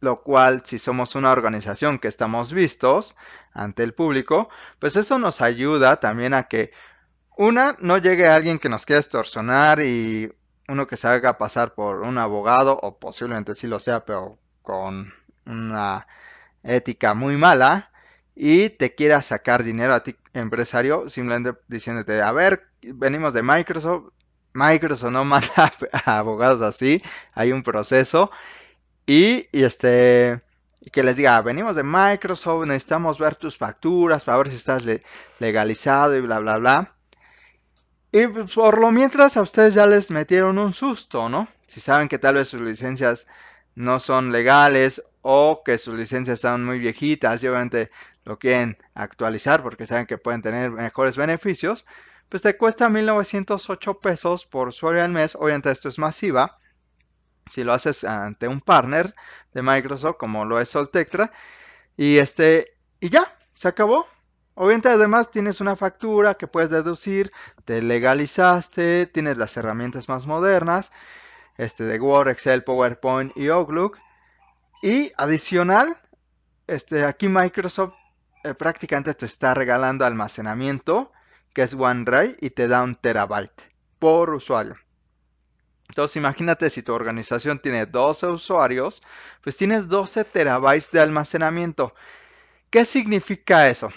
Lo 0.00 0.22
cual, 0.22 0.62
si 0.64 0.78
somos 0.78 1.14
una 1.14 1.32
organización 1.32 1.98
que 1.98 2.08
estamos 2.08 2.52
vistos 2.52 3.16
ante 3.52 3.82
el 3.82 3.94
público, 3.94 4.48
pues 4.78 4.96
eso 4.96 5.18
nos 5.18 5.40
ayuda 5.40 5.98
también 5.98 6.34
a 6.34 6.44
que 6.44 6.70
una, 7.36 7.76
no 7.80 7.98
llegue 7.98 8.28
alguien 8.28 8.58
que 8.58 8.68
nos 8.68 8.86
quiera 8.86 9.00
extorsionar 9.00 9.80
y 9.80 10.32
uno 10.68 10.86
que 10.86 10.96
se 10.96 11.08
haga 11.08 11.38
pasar 11.38 11.74
por 11.74 12.00
un 12.02 12.18
abogado, 12.18 12.78
o 12.80 12.98
posiblemente 12.98 13.54
sí 13.54 13.66
lo 13.66 13.80
sea, 13.80 14.04
pero 14.04 14.38
con 14.62 15.12
una 15.46 16.06
ética 16.62 17.14
muy 17.14 17.36
mala, 17.36 17.90
y 18.34 18.70
te 18.70 18.94
quiera 18.94 19.22
sacar 19.22 19.62
dinero 19.62 19.94
a 19.94 20.02
ti, 20.02 20.16
empresario, 20.32 21.08
simplemente 21.08 21.58
diciéndote, 21.68 22.20
a 22.20 22.32
ver, 22.32 22.66
venimos 22.82 23.32
de 23.34 23.42
Microsoft, 23.42 24.12
Microsoft 24.52 25.12
no 25.12 25.24
manda 25.24 25.72
a 25.92 26.18
abogados 26.18 26.62
así, 26.62 27.02
hay 27.32 27.52
un 27.52 27.62
proceso, 27.62 28.30
y, 29.06 29.48
este, 29.52 30.42
que 30.92 31.02
les 31.02 31.16
diga, 31.16 31.40
venimos 31.42 31.76
de 31.76 31.82
Microsoft, 31.82 32.66
necesitamos 32.66 33.18
ver 33.18 33.36
tus 33.36 33.56
facturas 33.56 34.24
para 34.24 34.38
ver 34.38 34.50
si 34.50 34.56
estás 34.56 34.84
legalizado 35.38 36.16
y 36.16 36.20
bla, 36.20 36.38
bla, 36.38 36.58
bla. 36.58 36.94
Y 38.12 38.26
pues, 38.28 38.54
por 38.54 38.78
lo 38.78 38.92
mientras 38.92 39.36
a 39.36 39.42
ustedes 39.42 39.74
ya 39.74 39.86
les 39.86 40.10
metieron 40.10 40.58
un 40.58 40.72
susto, 40.72 41.28
¿no? 41.28 41.48
Si 41.66 41.80
saben 41.80 42.08
que 42.08 42.18
tal 42.18 42.36
vez 42.36 42.48
sus 42.48 42.60
licencias 42.60 43.26
no 43.74 43.98
son 43.98 44.30
legales 44.30 45.02
o 45.22 45.62
que 45.64 45.78
sus 45.78 45.98
licencias 45.98 46.38
están 46.38 46.64
muy 46.64 46.78
viejitas 46.78 47.42
y 47.42 47.48
obviamente 47.48 47.90
lo 48.24 48.38
quieren 48.38 48.78
actualizar 48.94 49.62
porque 49.62 49.86
saben 49.86 50.06
que 50.06 50.18
pueden 50.18 50.42
tener 50.42 50.70
mejores 50.70 51.16
beneficios, 51.16 51.84
pues 52.28 52.42
te 52.42 52.56
cuesta 52.56 52.88
1908 52.88 54.00
pesos 54.00 54.46
por 54.46 54.68
usuario 54.68 55.02
al 55.02 55.12
mes. 55.12 55.34
Obviamente 55.34 55.70
esto 55.70 55.88
es 55.88 55.98
masiva. 55.98 56.58
Si 57.50 57.62
lo 57.62 57.72
haces 57.72 58.04
ante 58.04 58.48
un 58.48 58.60
partner 58.60 59.14
de 59.52 59.62
Microsoft 59.62 60.16
como 60.16 60.44
lo 60.44 60.58
es 60.60 60.70
Soltectra 60.70 61.30
y 61.96 62.18
este 62.18 62.74
y 63.00 63.10
ya, 63.10 63.36
se 63.54 63.68
acabó. 63.68 64.06
Obviamente 64.54 64.88
además 64.88 65.30
tienes 65.30 65.60
una 65.60 65.76
factura 65.76 66.34
que 66.34 66.46
puedes 66.46 66.70
deducir, 66.70 67.32
te 67.64 67.82
legalizaste, 67.82 69.06
tienes 69.06 69.36
las 69.36 69.56
herramientas 69.56 70.08
más 70.08 70.26
modernas, 70.26 70.92
este 71.56 71.84
de 71.84 72.00
Word, 72.00 72.28
Excel, 72.28 72.64
PowerPoint 72.64 73.36
y 73.36 73.48
Outlook. 73.48 73.98
Y 74.82 75.12
adicional, 75.16 75.96
este, 76.66 77.04
aquí 77.04 77.28
Microsoft 77.28 77.94
eh, 78.44 78.54
prácticamente 78.54 79.14
te 79.14 79.26
está 79.26 79.54
regalando 79.54 80.04
almacenamiento, 80.04 81.12
que 81.52 81.62
es 81.62 81.74
OneDrive, 81.74 82.36
y 82.40 82.50
te 82.50 82.68
da 82.68 82.82
un 82.82 82.94
terabyte 82.94 83.72
por 83.98 84.32
usuario. 84.32 84.76
Entonces 85.88 86.16
imagínate 86.16 86.70
si 86.70 86.82
tu 86.82 86.92
organización 86.92 87.58
tiene 87.58 87.86
12 87.86 88.28
usuarios, 88.28 89.02
pues 89.42 89.56
tienes 89.56 89.88
12 89.88 90.24
terabytes 90.24 90.90
de 90.92 91.00
almacenamiento. 91.00 91.94
¿Qué 92.70 92.84
significa 92.84 93.68
eso? 93.68 93.90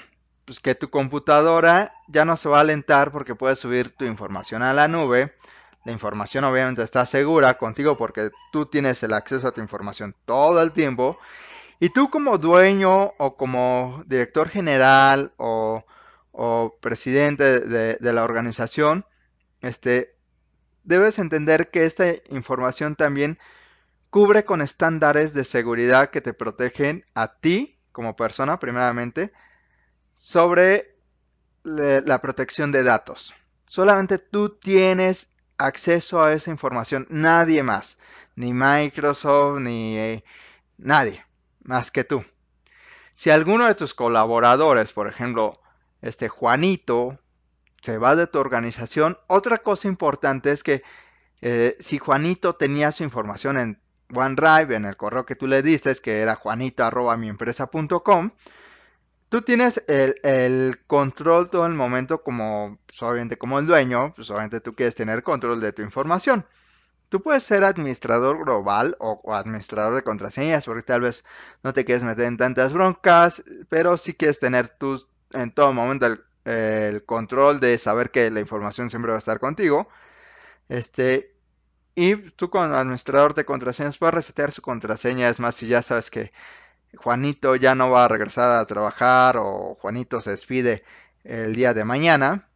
pues 0.48 0.62
que 0.62 0.76
tu 0.76 0.90
computadora 0.90 1.94
ya 2.08 2.24
no 2.24 2.38
se 2.38 2.48
va 2.48 2.60
a 2.60 2.62
alentar 2.62 3.12
porque 3.12 3.36
puedes 3.36 3.60
subir 3.60 3.94
tu 3.98 4.06
información 4.06 4.64
a 4.64 4.74
la 4.74 4.88
nube. 4.88 5.36
La 5.84 5.92
información 5.92 6.46
obviamente 6.46 6.84
está 6.84 7.06
segura 7.06 7.58
contigo 7.58 7.98
porque 7.98 8.30
tú 8.54 8.66
tienes 8.66 9.04
el 9.04 9.12
acceso 9.12 9.50
a 9.50 9.52
tu 9.52 9.60
información 9.60 10.16
todo 10.24 10.62
el 10.62 10.72
tiempo. 10.72 11.20
Y 11.80 11.90
tú 11.90 12.10
como 12.10 12.38
dueño 12.40 13.14
o 13.18 13.38
como 13.38 14.04
director 14.08 14.50
general 14.50 15.34
o, 15.38 15.84
presidente 16.82 17.60
de, 17.60 18.14
la 18.14 18.24
organización, 18.24 19.06
este, 19.62 20.16
debes 20.84 21.20
entender 21.20 21.70
que 21.70 21.86
esta 21.86 22.06
información 22.30 22.96
también 22.96 23.38
cubre 24.10 24.46
con 24.46 24.62
estándares 24.62 25.34
de 25.34 25.44
seguridad 25.44 26.10
que 26.10 26.22
te 26.22 26.34
protegen 26.34 27.06
a 27.14 27.40
ti 27.40 27.80
como 27.92 28.16
persona 28.16 28.60
primeramente 28.60 29.32
sobre 30.14 30.96
la 31.64 32.22
protección 32.22 32.72
de 32.72 32.84
datos. 32.84 33.36
Solamente 33.66 34.18
tú 34.18 34.58
tienes 34.58 35.36
acceso 35.58 36.24
a 36.24 36.34
esa 36.34 36.50
información, 36.50 37.06
nadie 37.10 37.62
más, 37.62 38.00
ni 38.36 38.54
Microsoft, 38.54 39.60
ni 39.60 39.98
eh, 39.98 40.24
nadie 40.78 41.27
más 41.68 41.92
que 41.92 42.04
tú. 42.04 42.26
Si 43.14 43.30
alguno 43.30 43.68
de 43.68 43.76
tus 43.76 43.94
colaboradores, 43.94 44.94
por 44.94 45.08
ejemplo, 45.08 45.54
este 46.02 46.30
Juanito, 46.30 47.20
se 47.82 47.98
va 47.98 48.16
de 48.16 48.28
tu 48.28 48.40
organización, 48.40 49.18
otra 49.28 49.60
cosa 49.60 49.88
importante 49.88 50.52
es 50.52 50.64
que 50.64 50.84
eh, 51.42 51.78
si 51.80 52.00
Juanito 52.00 52.56
tenía 52.56 52.92
su 52.92 53.04
información 53.04 53.58
en 53.58 53.80
OneDrive, 54.14 54.76
en 54.76 54.86
el 54.86 54.98
correo 54.98 55.26
que 55.26 55.36
tú 55.36 55.48
le 55.48 55.62
diste, 55.62 55.94
que 55.96 56.22
era 56.22 56.36
juanito.miempresa.com, 56.36 58.32
tú 59.30 59.42
tienes 59.42 59.84
el, 59.88 60.80
control 60.88 61.50
todo 61.50 61.66
el 61.66 61.74
momento 61.74 62.24
como, 62.24 62.80
pues, 62.86 63.02
obviamente 63.04 63.38
como 63.38 63.60
el 63.60 63.68
dueño, 63.68 64.14
pues 64.16 64.30
obviamente 64.32 64.62
tú 64.62 64.74
quieres 64.76 64.96
tener 64.96 65.24
control 65.24 65.60
de 65.60 65.74
tu 65.74 65.82
información. 65.82 66.46
Tú 67.10 67.22
puedes 67.22 67.44
ser 67.44 67.64
administrador 67.64 68.44
global 68.44 68.98
o, 69.00 69.34
administrador 69.34 69.96
de 69.96 70.04
contraseñas 70.04 70.66
porque 70.66 70.84
tal 70.84 71.02
vez 71.02 71.24
no 71.64 71.74
te 71.74 71.86
quieres 71.86 72.04
meter 72.04 72.26
en 72.26 72.38
tantas 72.38 72.74
broncas, 72.74 73.44
pero 73.70 73.98
sí 73.98 74.14
quieres 74.14 74.40
tener 74.40 74.70
tú 74.70 75.02
en 75.32 75.52
todo 75.54 75.74
momento 75.74 76.06
el, 76.08 76.24
el 76.46 77.06
control 77.06 77.60
de 77.60 77.78
saber 77.78 78.12
que 78.12 78.30
la 78.32 78.40
información 78.42 78.90
siempre 78.90 79.12
va 79.12 79.18
a 79.18 79.20
estar 79.20 79.40
contigo. 79.40 79.88
Este, 80.70 81.34
y 81.96 82.16
tú 82.16 82.50
como 82.50 82.76
administrador 82.76 83.34
de 83.34 83.46
contraseñas 83.46 83.98
puedes 83.98 84.16
resetear 84.16 84.52
su 84.52 84.62
contraseña. 84.62 85.30
Es 85.30 85.40
más, 85.40 85.56
si 85.56 85.68
ya 85.68 85.82
sabes 85.82 86.12
que 86.12 86.30
Juanito 86.96 87.56
ya 87.56 87.76
no 87.76 87.90
va 87.90 88.06
a 88.06 88.08
regresar 88.08 88.52
a 88.60 88.66
trabajar 88.66 89.38
o 89.38 89.78
Juanito 89.82 90.22
se 90.22 90.32
despide 90.32 90.84
el 91.24 91.56
día 91.56 91.74
de 91.74 91.84
mañana, 91.86 92.48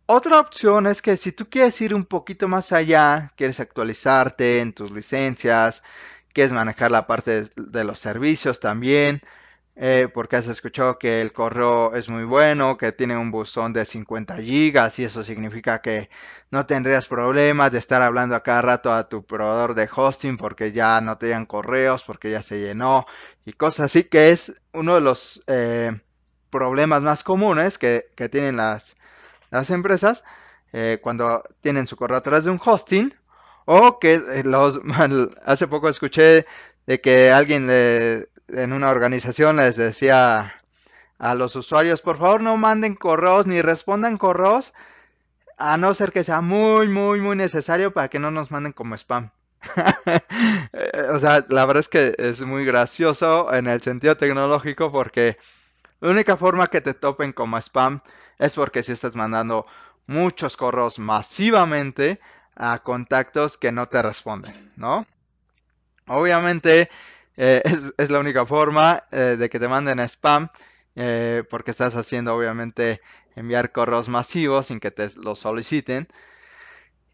Otra 0.06 0.40
opción 0.40 0.88
es 0.88 1.02
que 1.02 1.16
si 1.16 1.30
tú 1.30 1.48
quieres 1.48 1.80
ir 1.80 1.94
un 1.94 2.04
poquito 2.04 2.48
más 2.48 2.72
allá, 2.72 3.32
quieres 3.36 3.60
actualizarte 3.60 4.60
en 4.60 4.72
tus 4.72 4.90
licencias, 4.90 5.84
quieres 6.32 6.52
manejar 6.52 6.90
la 6.90 7.06
parte 7.06 7.44
de, 7.54 7.84
los 7.84 8.00
servicios 8.00 8.58
también, 8.58 9.22
eh, 9.82 10.08
porque 10.12 10.36
has 10.36 10.46
escuchado 10.46 10.98
que 10.98 11.22
el 11.22 11.32
correo 11.32 11.94
es 11.94 12.10
muy 12.10 12.24
bueno, 12.24 12.76
que 12.76 12.92
tiene 12.92 13.16
un 13.16 13.30
buzón 13.30 13.72
de 13.72 13.86
50 13.86 14.36
gigas 14.36 14.98
y 14.98 15.04
eso 15.04 15.24
significa 15.24 15.80
que 15.80 16.10
no 16.50 16.66
tendrías 16.66 17.08
problemas 17.08 17.72
de 17.72 17.78
estar 17.78 18.02
hablando 18.02 18.36
a 18.36 18.42
cada 18.42 18.60
rato 18.60 18.92
a 18.92 19.08
tu 19.08 19.24
proveedor 19.24 19.74
de 19.74 19.88
hosting 19.90 20.36
porque 20.36 20.72
ya 20.72 21.00
no 21.00 21.16
te 21.16 21.28
llegan 21.28 21.46
correos, 21.46 22.04
porque 22.04 22.30
ya 22.30 22.42
se 22.42 22.60
llenó 22.60 23.06
y 23.46 23.54
cosas 23.54 23.86
así, 23.86 24.04
que 24.04 24.28
es 24.32 24.52
uno 24.74 24.96
de 24.96 25.00
los 25.00 25.42
eh, 25.46 25.98
problemas 26.50 27.02
más 27.02 27.24
comunes 27.24 27.78
que, 27.78 28.04
tienen 28.30 28.58
las, 28.58 28.96
las 29.50 29.70
empresas 29.70 30.24
eh, 30.74 30.98
cuando 31.02 31.42
tienen 31.62 31.86
su 31.86 31.96
correo 31.96 32.18
a 32.18 32.22
través 32.22 32.44
de 32.44 32.50
un 32.50 32.60
hosting 32.62 33.14
o 33.64 33.98
que 33.98 34.42
los, 34.44 34.78
hace 35.46 35.68
poco 35.68 35.88
escuché 35.88 36.44
de 36.86 37.00
que 37.00 37.30
alguien 37.30 37.66
en 38.54 38.72
una 38.72 38.90
organización 38.90 39.56
les 39.56 39.76
decía 39.76 40.54
a 41.18 41.34
los 41.34 41.54
usuarios, 41.56 42.00
por 42.00 42.18
favor 42.18 42.42
no 42.42 42.56
manden 42.56 42.94
correos 42.94 43.46
ni 43.46 43.60
respondan 43.60 44.16
correos, 44.16 44.72
a 45.58 45.76
no 45.76 45.92
ser 45.92 46.12
que 46.12 46.24
sea 46.24 46.40
muy, 46.40 46.88
muy, 46.88 47.20
muy 47.20 47.36
necesario 47.36 47.92
para 47.92 48.08
que 48.08 48.18
no 48.18 48.30
nos 48.30 48.50
manden 48.50 48.72
como 48.72 48.94
spam. 48.94 49.30
o 51.12 51.18
sea, 51.18 51.44
la 51.50 51.66
verdad 51.66 51.80
es 51.80 51.88
que 51.88 52.14
es 52.16 52.40
muy 52.40 52.64
gracioso 52.64 53.52
en 53.52 53.66
el 53.66 53.82
sentido 53.82 54.16
tecnológico 54.16 54.90
porque 54.90 55.36
la 56.00 56.10
única 56.10 56.38
forma 56.38 56.68
que 56.68 56.80
te 56.80 56.94
topen 56.94 57.34
como 57.34 57.58
spam 57.58 58.00
es 58.38 58.54
porque 58.54 58.82
si 58.82 58.92
estás 58.92 59.16
mandando 59.16 59.66
muchos 60.06 60.56
correos 60.56 60.98
masivamente 60.98 62.20
a 62.56 62.78
contactos 62.78 63.58
que 63.58 63.70
no 63.70 63.86
te 63.86 64.00
responden, 64.00 64.72
¿no? 64.76 65.06
Obviamente 66.06 66.90
eh, 67.42 67.62
es, 67.96 68.10
la 68.10 68.18
única 68.18 68.44
forma 68.44 69.04
eh, 69.10 69.36
de 69.38 69.48
que 69.48 69.58
te 69.58 69.66
manden 69.66 69.98
spam 70.00 70.50
eh, 70.94 71.42
porque 71.48 71.70
estás 71.70 71.96
haciendo 71.96 72.36
obviamente 72.36 73.00
enviar 73.34 73.72
correos 73.72 74.10
masivos 74.10 74.66
sin 74.66 74.78
que 74.78 74.90
te 74.90 75.08
lo 75.16 75.34
soliciten. 75.34 76.06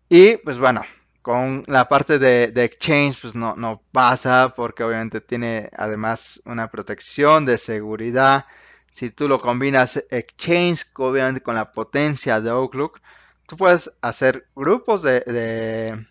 Y 0.09 0.37
pues 0.39 0.59
bueno, 0.59 0.83
con 1.23 1.63
la 1.69 1.89
parte 1.89 2.19
de, 2.19 2.53
Exchange 2.65 3.21
pues 3.21 3.37
no, 3.37 3.55
no 3.55 3.83
pasa 3.93 4.53
porque 4.57 4.83
obviamente 4.83 5.21
tiene 5.21 5.71
además 5.77 6.43
una 6.45 6.71
protección 6.71 7.47
de 7.47 7.57
seguridad. 7.57 8.47
Si 8.91 9.11
tú 9.11 9.29
lo 9.29 9.41
combinas 9.41 10.03
Exchange 10.11 10.87
obviamente 10.97 11.41
con 11.41 11.55
la 11.55 11.71
potencia 11.71 12.41
de 12.41 12.51
Outlook, 12.51 13.01
tú 13.47 13.57
puedes 13.57 13.97
hacer 14.01 14.49
grupos 14.57 15.03
de, 15.03 16.05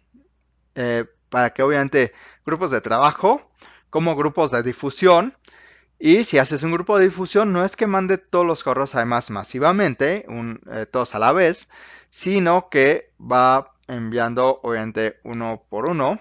eh, 0.76 1.06
para 1.30 1.50
que 1.52 1.64
obviamente 1.64 2.14
grupos 2.46 2.72
de 2.72 2.80
trabajo 2.80 3.52
como 3.90 4.16
grupos 4.16 4.52
de 4.52 4.64
difusión 4.64 5.36
y 5.98 6.24
si 6.24 6.38
haces 6.38 6.64
un 6.64 6.72
grupo 6.72 6.98
de 6.98 7.06
difusión, 7.06 7.54
no 7.54 7.64
es 7.64 7.76
que 7.76 7.88
mande 7.88 8.18
todos 8.18 8.46
los 8.46 8.64
correos 8.64 8.96
además 8.96 9.30
masivamente, 9.32 10.26
eh, 10.28 10.86
todos 10.86 11.16
a 11.16 11.20
la 11.20 11.32
vez, 11.32 11.70
sino 12.10 12.70
que 12.70 13.12
va 13.20 13.74
enviando 13.88 14.60
obviamente 14.64 15.20
uno 15.24 15.64
por 15.70 15.86
uno, 15.86 16.20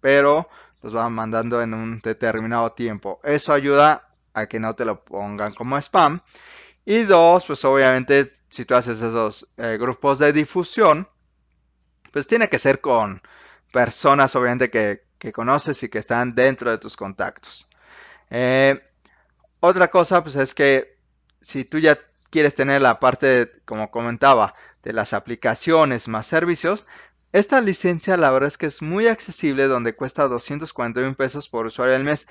pero 0.00 0.48
los 0.82 0.94
va 0.94 1.08
mandando 1.08 1.62
en 1.62 1.74
un 1.74 2.00
determinado 2.00 2.72
tiempo. 2.72 3.20
Eso 3.24 3.52
ayuda 3.52 4.08
a 4.34 4.46
que 4.46 4.60
no 4.60 4.74
te 4.74 4.84
lo 4.84 5.04
pongan 5.04 5.54
como 5.54 5.76
spam. 5.78 6.20
Y 6.84 7.02
dos, 7.02 7.46
pues 7.46 7.64
obviamente 7.64 8.36
si 8.50 8.64
tú 8.64 8.74
haces 8.74 9.00
esos 9.00 9.50
eh, 9.56 9.76
grupos 9.78 10.18
de 10.18 10.32
difusión, 10.32 11.08
pues 12.12 12.26
tiene 12.26 12.48
que 12.48 12.58
ser 12.58 12.80
con 12.80 13.22
personas 13.72 14.34
obviamente 14.36 14.70
que, 14.70 15.07
conoces 15.32 15.82
y 15.82 15.88
que 15.88 15.98
están 15.98 16.34
dentro 16.34 16.70
de 16.70 16.78
tus 16.78 16.96
contactos. 16.96 17.68
Eh, 18.30 18.80
otra 19.60 19.88
cosa 19.88 20.22
pues 20.22 20.36
es 20.36 20.54
que 20.54 20.96
si 21.40 21.64
tú 21.64 21.78
ya 21.78 21.98
quieres 22.30 22.54
tener 22.54 22.82
la 22.82 23.00
parte, 23.00 23.60
como 23.64 23.90
comentaba, 23.90 24.54
de 24.82 24.92
las 24.92 25.12
aplicaciones 25.12 26.08
más 26.08 26.26
servicios, 26.26 26.86
esta 27.32 27.60
licencia 27.60 28.16
la 28.16 28.30
verdad 28.30 28.48
es 28.48 28.56
que 28.58 28.66
es 28.66 28.80
muy 28.80 29.06
accesible 29.06 29.66
donde 29.66 29.94
cuesta 29.94 30.28
241 30.28 31.14
pesos 31.14 31.48
por 31.48 31.66
usuario 31.66 31.96
al 31.96 32.04
mes. 32.04 32.26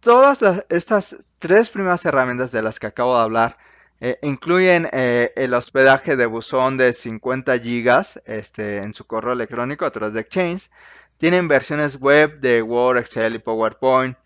Todas 0.00 0.38
estas 0.68 1.16
tres 1.38 1.70
primeras 1.70 2.04
herramientas 2.06 2.52
de 2.52 2.62
las 2.62 2.78
que 2.78 2.86
acabo 2.86 3.16
de 3.16 3.22
hablar 3.22 3.58
eh, 4.00 4.18
incluyen 4.22 4.88
eh, 4.92 5.32
el 5.34 5.52
hospedaje 5.54 6.16
de 6.16 6.26
buzón 6.26 6.76
de 6.76 6.92
50 6.92 7.58
gigas 7.58 8.22
este, 8.26 8.78
en 8.78 8.94
su 8.94 9.06
correo 9.06 9.32
electrónico 9.32 9.84
a 9.84 9.90
través 9.90 10.14
de 10.14 10.20
Exchange. 10.20 10.70
Tienen 11.18 11.48
versiones 11.48 12.00
web 12.00 12.40
de 12.40 12.62
Word, 12.62 12.98
Excel 12.98 13.34
y 13.34 13.38
PowerPoint. 13.40 14.16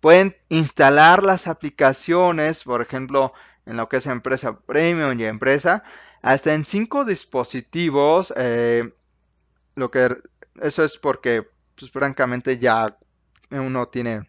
Pueden 0.00 0.36
instalar 0.48 1.22
las 1.22 1.48
aplicaciones, 1.48 2.62
por 2.64 2.82
ejemplo, 2.82 3.32
en 3.66 3.76
lo 3.76 3.88
que 3.88 3.96
es 3.96 4.06
empresa 4.06 4.60
premium 4.60 5.18
y 5.18 5.24
empresa, 5.24 5.82
hasta 6.22 6.54
en 6.54 6.64
cinco 6.64 7.04
dispositivos. 7.04 8.32
Eh, 8.36 8.92
lo 9.74 9.90
que 9.90 10.16
eso 10.62 10.84
es 10.84 10.98
porque, 10.98 11.46
pues, 11.76 11.90
francamente, 11.90 12.58
ya 12.58 12.96
uno 13.50 13.88
tiene 13.88 14.28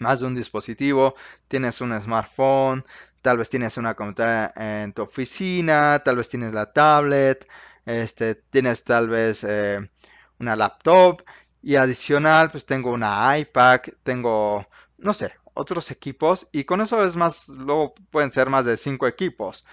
más 0.00 0.20
de 0.20 0.26
un 0.26 0.34
dispositivo, 0.34 1.14
tienes 1.48 1.80
un 1.80 1.98
smartphone, 2.00 2.84
tal 3.22 3.38
vez 3.38 3.48
tienes 3.48 3.76
una 3.76 3.94
computadora 3.94 4.52
en 4.56 4.92
tu 4.92 5.02
oficina, 5.02 6.00
tal 6.04 6.16
vez 6.16 6.28
tienes 6.28 6.52
la 6.52 6.72
tablet, 6.72 7.48
este, 7.86 8.34
tienes 8.36 8.84
tal 8.84 9.08
vez 9.08 9.44
eh, 9.44 9.88
una 10.38 10.56
laptop 10.56 11.22
y 11.62 11.76
adicional, 11.76 12.50
pues 12.50 12.66
tengo 12.66 12.92
una 12.92 13.36
iPad, 13.38 13.80
tengo, 14.02 14.66
no 14.98 15.14
sé, 15.14 15.32
otros 15.54 15.90
equipos 15.90 16.48
y 16.52 16.64
con 16.64 16.80
eso 16.80 17.04
es 17.04 17.16
más, 17.16 17.48
luego 17.48 17.94
pueden 18.10 18.30
ser 18.30 18.48
más 18.48 18.64
de 18.64 18.76
cinco 18.76 19.06
equipos. 19.06 19.64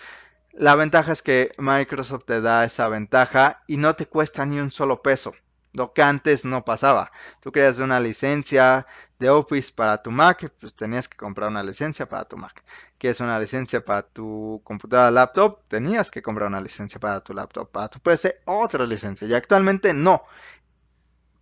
La 0.53 0.75
ventaja 0.75 1.11
es 1.11 1.21
que 1.21 1.51
Microsoft 1.57 2.25
te 2.25 2.41
da 2.41 2.65
esa 2.65 2.87
ventaja 2.87 3.63
y 3.67 3.77
no 3.77 3.95
te 3.95 4.07
cuesta 4.07 4.45
ni 4.45 4.59
un 4.59 4.71
solo 4.71 5.01
peso, 5.01 5.35
lo 5.75 5.93
que 5.93 6.01
antes 6.01 6.45
no 6.45 6.63
pasaba. 6.63 7.11
Tú 7.41 7.51
querías 7.51 7.79
una 7.79 7.99
licencia 7.99 8.87
de 9.19 9.29
Office 9.29 9.71
para 9.73 10.01
tu 10.01 10.09
Mac, 10.09 10.51
pues 10.59 10.73
tenías 10.73 11.07
que 11.07 11.17
comprar 11.17 11.49
una 11.49 11.63
licencia 11.63 12.07
para 12.07 12.25
tu 12.25 12.37
Mac. 12.37 12.63
Quieres 12.97 13.19
una 13.19 13.37
licencia 13.39 13.83
para 13.83 14.03
tu 14.03 14.61
computadora 14.63 15.11
laptop, 15.11 15.59
tenías 15.67 16.11
que 16.11 16.21
comprar 16.21 16.47
una 16.47 16.61
licencia 16.61 16.99
para 16.99 17.21
tu 17.21 17.33
laptop. 17.33 17.69
Para 17.69 17.89
tu 17.89 17.99
PC, 17.99 18.41
otra 18.45 18.85
licencia. 18.85 19.27
Y 19.27 19.33
actualmente 19.33 19.93
no. 19.93 20.23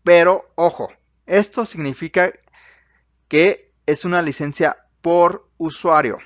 Pero 0.04 0.52
ojo, 0.56 0.92
esto 1.26 1.66
significa 1.66 2.34
que 3.28 3.72
es 3.86 4.04
una 4.04 4.22
licencia 4.22 4.78
por 5.02 5.48
usuario. 5.58 6.18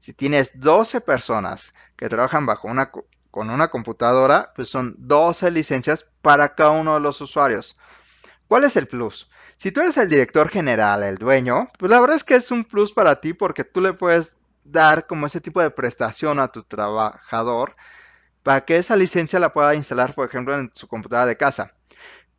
Si 0.00 0.12
tienes 0.12 0.60
12 0.60 1.00
personas 1.00 1.74
que 1.96 2.08
trabajan 2.08 2.44
bajo 2.44 2.68
una, 2.68 2.90
con 3.32 3.50
una 3.50 3.68
computadora, 3.68 4.52
pues 4.54 4.68
son 4.68 4.94
12 4.98 5.50
licencias 5.50 6.06
para 6.20 6.54
cada 6.54 6.70
uno 6.70 6.94
de 6.94 7.00
los 7.00 7.20
usuarios. 7.20 7.76
¿Cuál 8.46 8.62
es 8.62 8.76
el 8.76 8.86
plus? 8.86 9.28
Si 9.56 9.72
tú 9.72 9.80
eres 9.80 9.96
el 9.96 10.08
director 10.08 10.48
general, 10.48 11.02
el 11.02 11.16
dueño, 11.16 11.68
pues 11.78 11.90
la 11.90 11.98
verdad 11.98 12.16
es 12.16 12.24
que 12.24 12.36
es 12.36 12.50
un 12.50 12.64
plus 12.64 12.92
para 12.92 13.20
ti 13.20 13.32
porque 13.32 13.64
tú 13.64 13.80
le 13.80 13.94
puedes 13.94 14.36
dar 14.62 15.06
como 15.06 15.26
ese 15.26 15.40
tipo 15.40 15.60
de 15.60 15.70
prestación 15.70 16.38
a 16.38 16.48
tu 16.48 16.62
trabajador 16.62 17.74
para 18.42 18.64
que 18.64 18.76
esa 18.76 18.96
licencia 18.96 19.40
la 19.40 19.52
pueda 19.52 19.74
instalar, 19.74 20.14
por 20.14 20.28
ejemplo, 20.28 20.56
en 20.58 20.70
su 20.74 20.86
computadora 20.86 21.26
de 21.26 21.36
casa. 21.36 21.72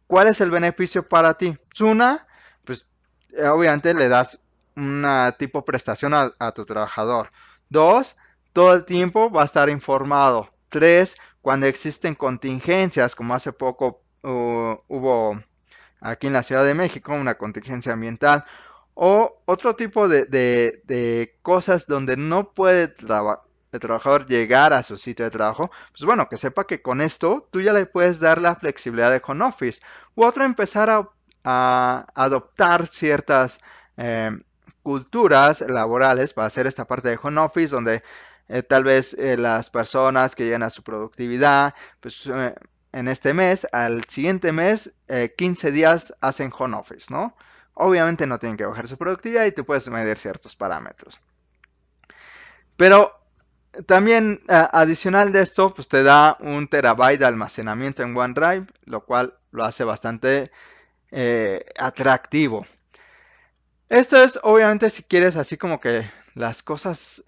¿Cuál 0.07 0.27
es 0.27 0.41
el 0.41 0.51
beneficio 0.51 1.07
para 1.07 1.33
ti? 1.33 1.57
Una, 1.79 2.27
pues 2.65 2.87
eh, 3.35 3.47
obviamente 3.47 3.93
le 3.93 4.09
das 4.09 4.39
una 4.75 5.31
tipo 5.33 5.65
prestación 5.65 6.13
a, 6.13 6.51
tu 6.51 6.65
trabajador. 6.65 7.31
Dos, 7.69 8.17
todo 8.53 8.73
el 8.73 8.85
tiempo 8.85 9.31
va 9.31 9.41
a 9.41 9.45
estar 9.45 9.69
informado. 9.69 10.52
Tres, 10.73 11.17
cuando 11.39 11.67
existen 11.67 12.15
contingencias, 12.15 13.13
como 13.13 13.35
hace 13.35 13.53
poco 13.53 14.01
uh, 14.23 14.75
hubo 14.87 15.39
aquí 16.01 16.25
en 16.25 16.33
la 16.33 16.41
Ciudad 16.41 16.65
de 16.65 16.73
México 16.73 17.13
una 17.13 17.35
contingencia 17.35 17.93
ambiental, 17.93 18.43
o 18.95 19.43
otro 19.45 19.75
tipo 19.75 20.07
de, 20.07 21.37
cosas 21.43 21.85
donde 21.85 22.17
no 22.17 22.53
puede 22.53 22.95
el 23.71 23.79
trabajador 23.79 24.25
llegar 24.25 24.73
a 24.73 24.81
su 24.81 24.97
sitio 24.97 25.25
de 25.25 25.29
trabajo, 25.29 25.69
pues 25.91 26.05
bueno, 26.05 26.27
que 26.27 26.37
sepa 26.37 26.65
que 26.65 26.81
con 26.81 27.01
esto 27.01 27.47
tú 27.51 27.61
ya 27.61 27.71
le 27.71 27.85
puedes 27.85 28.19
dar 28.19 28.41
la 28.41 28.55
flexibilidad 28.55 29.11
de 29.11 29.21
home 29.23 29.45
office. 29.45 29.79
U 30.15 30.23
otro, 30.25 30.43
empezar 30.43 30.89
a, 31.43 32.07
adoptar 32.15 32.87
ciertas 32.87 33.61
eh, 33.97 34.31
culturas 34.81 35.61
laborales 35.61 36.33
para 36.33 36.47
hacer 36.47 36.65
esta 36.65 36.85
parte 36.85 37.09
de 37.09 37.19
home 37.21 37.41
office 37.41 37.75
donde 37.75 38.01
eh, 38.49 38.61
tal 38.61 38.83
vez 38.83 39.13
eh, 39.13 39.37
las 39.37 39.69
personas 39.69 40.35
que 40.35 40.43
llegan 40.43 40.63
a 40.63 40.69
su 40.69 40.83
productividad, 40.83 41.73
pues 41.99 42.27
eh, 42.27 42.53
en 42.91 43.07
este 43.07 43.33
mes, 43.33 43.67
al 43.71 44.03
siguiente 44.05 44.51
mes, 44.51 44.95
15 45.35 45.71
días 45.71 46.13
hacen 46.21 46.51
home 46.55 46.77
office, 46.77 47.11
¿no? 47.11 47.35
Obviamente 47.73 48.27
no 48.27 48.37
tienen 48.37 48.57
que 48.57 48.65
bajar 48.65 48.87
su 48.87 48.97
productividad 48.97 49.45
y 49.45 49.51
tú 49.51 49.65
puedes 49.65 49.87
medir 49.89 50.19
ciertos 50.19 50.55
parámetros. 50.55 51.19
Pero 52.77 53.19
también 53.87 54.41
adicional 54.47 55.31
de 55.31 55.41
esto, 55.41 55.73
pues 55.73 55.87
te 55.87 56.03
da 56.03 56.37
un 56.39 56.67
terabyte 56.67 57.19
de 57.19 57.25
almacenamiento 57.25 58.03
en 58.03 58.15
OneDrive, 58.15 58.67
lo 58.85 59.03
cual 59.05 59.33
lo 59.49 59.63
hace 59.63 59.83
bastante 59.83 60.51
atractivo. 61.79 62.67
Esto 63.89 64.21
es 64.21 64.39
obviamente 64.43 64.91
si 64.91 65.01
quieres 65.01 65.35
así 65.35 65.57
como 65.57 65.79
que 65.79 66.07
las 66.35 66.61
cosas 66.61 67.23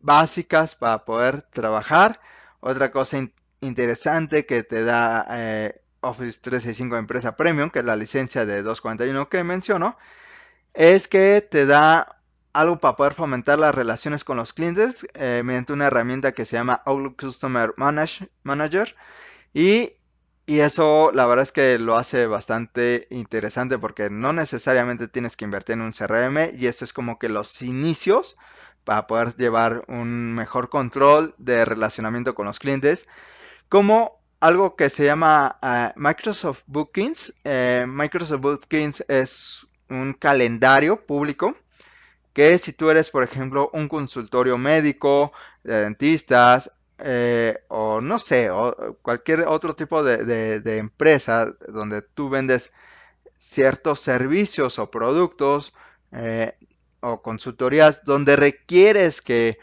básicas 0.00 0.74
para 0.74 1.04
poder 1.04 1.42
trabajar. 1.42 2.20
Otra 2.60 2.90
cosa 2.90 3.18
interesante 3.60 4.46
que 4.46 4.62
te 4.62 4.84
da 4.84 5.26
eh, 5.30 5.80
Office 6.00 6.40
365 6.42 6.96
Empresa 6.96 7.36
Premium, 7.36 7.70
que 7.70 7.80
es 7.80 7.84
la 7.84 7.96
licencia 7.96 8.46
de 8.46 8.62
241 8.62 9.28
que 9.28 9.44
menciono, 9.44 9.96
es 10.74 11.08
que 11.08 11.46
te 11.48 11.66
da 11.66 12.16
algo 12.52 12.78
para 12.78 12.96
poder 12.96 13.14
fomentar 13.14 13.58
las 13.58 13.74
relaciones 13.74 14.24
con 14.24 14.36
los 14.36 14.52
clientes 14.52 15.06
eh, 15.14 15.42
mediante 15.44 15.72
una 15.72 15.86
herramienta 15.86 16.32
que 16.32 16.44
se 16.44 16.56
llama 16.56 16.82
Outlook 16.86 17.20
Customer 17.20 17.74
Manager. 17.76 18.96
Y 19.54 19.98
y 20.48 20.60
eso 20.60 21.12
la 21.12 21.26
verdad 21.26 21.42
es 21.42 21.52
que 21.52 21.78
lo 21.78 21.98
hace 21.98 22.26
bastante 22.26 23.06
interesante 23.10 23.78
porque 23.78 24.08
no 24.08 24.32
necesariamente 24.32 25.06
tienes 25.06 25.36
que 25.36 25.44
invertir 25.44 25.74
en 25.74 25.82
un 25.82 25.92
CRM 25.92 26.56
y 26.56 26.68
esto 26.68 26.86
es 26.86 26.94
como 26.94 27.18
que 27.18 27.28
los 27.28 27.60
inicios 27.60 28.38
para 28.84 29.06
poder 29.06 29.36
llevar 29.36 29.84
un 29.88 30.34
mejor 30.34 30.68
control 30.68 31.34
de 31.38 31.64
relacionamiento 31.64 32.34
con 32.34 32.46
los 32.46 32.58
clientes. 32.58 33.06
Como 33.68 34.18
algo 34.40 34.76
que 34.76 34.90
se 34.90 35.04
llama 35.04 35.58
eh, 35.62 35.92
Microsoft 35.96 36.62
Bookings. 36.66 37.34
Eh, 37.44 37.84
Microsoft 37.88 38.40
Bookings 38.40 39.04
es 39.08 39.66
un 39.88 40.14
calendario 40.14 41.04
público 41.06 41.56
que 42.32 42.56
si 42.58 42.72
tú 42.72 42.88
eres, 42.90 43.10
por 43.10 43.24
ejemplo, 43.24 43.70
un 43.72 43.88
consultorio 43.88 44.58
médico, 44.58 45.32
de 45.64 45.82
dentistas, 45.82 46.72
eh, 46.98 47.58
o 47.68 48.00
no 48.00 48.18
sé, 48.18 48.50
o 48.50 48.96
cualquier 49.02 49.40
otro 49.48 49.74
tipo 49.74 50.04
de, 50.04 50.78
empresa 50.78 51.52
donde 51.68 52.02
tú 52.02 52.28
vendes 52.28 52.72
ciertos 53.36 54.00
servicios 54.00 54.78
o 54.78 54.90
productos 54.90 55.74
eh, 56.12 56.56
o 57.00 57.22
consultorías 57.22 58.04
donde 58.04 58.36
requieres 58.36 59.22
que 59.22 59.58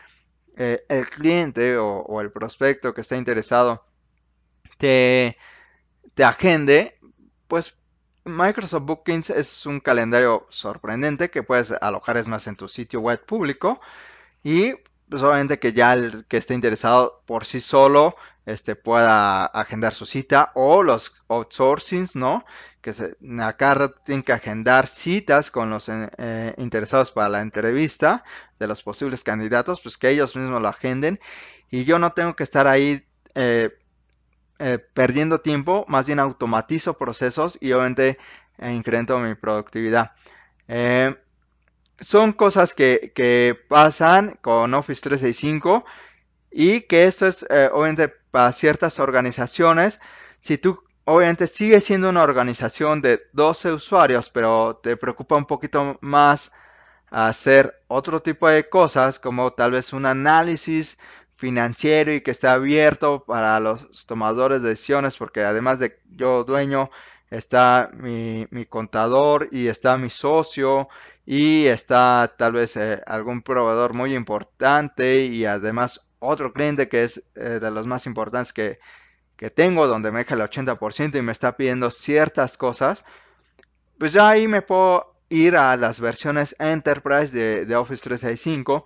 eh, 0.58 0.86
el 0.88 1.10
cliente 1.10 1.78
o, 1.78 2.22
el 2.22 2.32
prospecto 2.32 2.94
que 2.94 3.02
está 3.02 3.18
interesado 3.18 3.86
te, 4.78 5.38
te 6.14 6.24
agende, 6.24 6.98
pues 7.48 7.76
Microsoft 8.24 8.84
Bookings 8.84 9.30
es 9.30 9.66
un 9.66 9.80
calendario 9.80 10.48
sorprendente 10.50 11.30
que 11.30 11.44
puedes 11.44 11.72
alojar 11.72 12.18
es 12.18 12.28
más 12.28 12.48
en 12.48 12.56
tu 12.56 12.68
sitio 12.68 13.02
web 13.02 13.24
público 13.26 13.80
y 14.44 14.74
pues 15.10 15.22
obviamente 15.22 15.60
que 15.60 15.74
ya 15.74 15.94
el 15.94 16.26
que 16.26 16.38
esté 16.38 16.54
interesado 16.54 17.22
por 17.26 17.46
sí 17.46 17.60
solo 17.60 18.16
este, 18.46 18.76
pueda 18.76 19.46
agendar 19.46 19.94
su 19.94 20.06
cita 20.06 20.52
o 20.56 20.84
los 20.84 21.16
outsourcings, 21.28 22.16
¿no? 22.16 22.46
Que 22.86 22.94
se, 22.94 23.18
acá 23.40 23.92
tienen 24.06 24.22
que 24.22 24.32
agendar 24.32 24.86
citas 24.86 25.50
con 25.50 25.72
los 25.72 25.90
eh, 25.90 26.08
eh, 26.20 26.54
interesados 26.60 27.10
para 27.10 27.30
la 27.30 27.42
entrevista 27.42 28.24
de 28.60 28.68
los 28.68 28.84
posibles 28.84 29.24
candidatos, 29.24 29.82
pues 29.82 29.98
que 29.98 30.10
ellos 30.10 30.36
mismos 30.36 30.62
lo 30.62 30.68
agenden 30.68 31.20
y 31.72 31.84
yo 31.84 31.98
no 31.98 32.12
tengo 32.12 32.36
que 32.36 32.44
estar 32.44 32.68
ahí 32.68 33.04
eh, 33.34 33.72
perdiendo 34.94 35.42
tiempo, 35.42 35.84
más 35.88 36.06
bien 36.06 36.20
automatizo 36.20 36.96
procesos 36.96 37.58
y 37.60 37.72
obviamente 37.72 38.20
incremento 38.62 39.18
mi 39.18 39.34
productividad 39.34 40.12
son 42.00 42.34
cosas 42.34 42.76
que, 42.76 43.66
pasan 43.68 44.38
con 44.42 44.76
Office 44.76 45.02
365 45.02 45.86
y 46.52 46.82
que 46.82 47.06
esto 47.06 47.26
es 47.26 47.48
obviamente 47.72 48.10
para 48.30 48.52
ciertas 48.52 49.00
organizaciones. 49.00 50.00
Si 50.40 50.60
tú 50.60 50.85
obviamente 51.06 51.48
sigues 51.48 51.84
siendo 51.86 52.10
una 52.10 52.24
organización 52.24 53.02
de 53.02 53.22
12 53.34 53.72
usuarios, 53.74 54.30
pero 54.30 54.80
te 54.84 54.98
preocupa 54.98 55.36
un 55.36 55.46
poquito 55.46 55.98
más 56.02 56.52
hacer 57.10 57.82
otro 57.88 58.22
tipo 58.22 58.50
de 58.50 58.70
cosas, 58.70 59.20
como 59.20 59.52
tal 59.52 59.72
vez 59.72 59.94
un 59.94 60.06
análisis 60.06 61.00
financiero 61.36 62.14
y 62.14 62.22
que 62.22 62.32
esté 62.32 62.48
abierto 62.48 63.24
para 63.26 63.60
los 63.60 64.06
tomadores 64.06 64.62
de 64.62 64.70
decisiones, 64.70 65.18
porque 65.18 65.42
además 65.44 65.80
de 65.80 66.00
yo 66.12 66.44
dueño, 66.44 66.90
está 67.30 67.92
mi, 67.94 68.48
mi 68.52 68.66
contador 68.66 69.50
y 69.52 69.68
está 69.68 69.98
mi 69.98 70.10
socio 70.10 70.88
y 71.26 71.66
está 71.68 72.34
tal 72.38 72.54
vez 72.54 72.78
eh, 72.78 73.02
algún 73.06 73.42
proveedor 73.42 73.94
muy 73.94 74.16
importante 74.16 75.26
y 75.26 75.46
además 75.46 76.08
otro 76.20 76.54
cliente 76.54 76.88
que 76.90 77.04
es 77.04 77.28
eh, 77.36 77.60
de 77.62 77.72
los 77.72 77.88
más 77.88 78.06
importantes 78.06 78.54
que, 78.54 78.80
tengo, 79.54 79.88
donde 79.88 80.12
me 80.12 80.20
deja 80.20 80.36
el 80.36 80.42
80% 80.42 81.18
y 81.18 81.22
me 81.22 81.32
está 81.32 81.58
pidiendo 81.58 81.92
ciertas 81.92 82.58
cosas, 82.58 83.06
pues 83.98 84.14
ya 84.14 84.30
ahí 84.30 84.48
me 84.48 84.62
puedo 84.62 85.16
ir 85.30 85.58
a 85.58 85.76
las 85.78 86.00
versiones 86.00 86.56
Enterprise 86.60 87.38
de, 87.38 87.66
de 87.66 87.76
Office 87.76 88.04
365, 88.04 88.86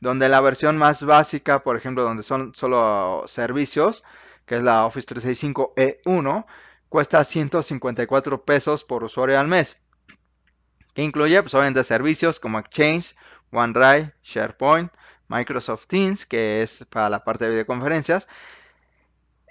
donde 0.00 0.28
la 0.28 0.40
versión 0.40 0.76
más 0.76 1.04
básica, 1.04 1.62
por 1.62 1.76
ejemplo, 1.76 2.02
donde 2.04 2.22
son 2.22 2.54
solo 2.54 3.24
servicios, 3.26 4.04
que 4.46 4.56
es 4.56 4.62
la 4.62 4.86
Office 4.86 5.06
365 5.06 5.74
E1, 5.76 6.46
cuesta 6.88 7.24
154 7.24 8.44
pesos 8.44 8.84
por 8.84 9.04
usuario 9.04 9.38
al 9.38 9.48
mes 9.48 9.76
que 10.94 11.02
incluye 11.02 11.40
pues 11.42 11.54
obviamente 11.54 11.84
servicios 11.84 12.40
como 12.40 12.58
Exchange, 12.58 13.14
OneDrive, 13.52 14.12
SharePoint, 14.22 14.92
Microsoft 15.28 15.86
Teams, 15.86 16.26
que 16.26 16.62
es 16.62 16.84
para 16.90 17.08
la 17.08 17.24
parte 17.24 17.44
de 17.44 17.52
videoconferencias. 17.52 18.28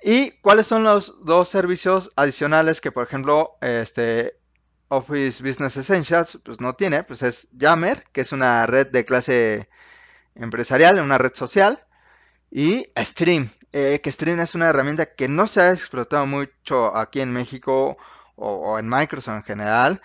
¿Y 0.02 0.32
cuáles 0.42 0.68
son 0.68 0.84
los 0.84 1.24
dos 1.26 1.50
servicios 1.50 2.12
adicionales 2.16 2.82
que, 2.82 2.92
por 2.92 3.06
ejemplo, 3.06 3.58
este 3.62 4.40
Office 4.88 5.44
Business 5.44 5.78
Essentials 5.78 6.40
pues, 6.44 6.62
no 6.62 6.74
tiene? 6.76 7.04
Pues 7.04 7.24
es 7.24 7.50
Yammer, 7.52 8.06
que 8.12 8.22
es 8.22 8.32
una 8.32 8.66
red 8.66 8.88
de 8.88 9.06
clase 9.06 9.70
empresarial, 10.36 11.00
una 11.00 11.18
red 11.18 11.34
social, 11.36 11.86
y 12.52 12.88
Stream, 12.98 13.50
eh, 13.74 14.00
que 14.02 14.12
Stream 14.12 14.40
es 14.40 14.56
una 14.56 14.70
herramienta 14.70 15.14
que 15.14 15.28
no 15.28 15.48
se 15.48 15.62
ha 15.62 15.72
explotado 15.72 16.26
mucho 16.26 16.96
aquí 16.96 17.22
en 17.22 17.32
México 17.32 17.98
o, 18.36 18.54
o 18.54 18.80
en 18.80 18.90
Microsoft 18.90 19.36
en 19.36 19.44
general 19.44 20.02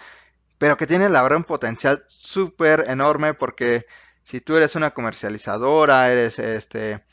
pero 0.58 0.76
que 0.76 0.86
tiene 0.86 1.08
la 1.08 1.22
verdad 1.22 1.38
un 1.38 1.44
potencial 1.44 2.04
súper 2.08 2.86
enorme 2.88 3.34
porque 3.34 3.86
si 4.22 4.40
tú 4.40 4.56
eres 4.56 4.74
una 4.76 4.92
comercializadora, 4.92 6.10
eres 6.10 6.38
este, 6.38 7.04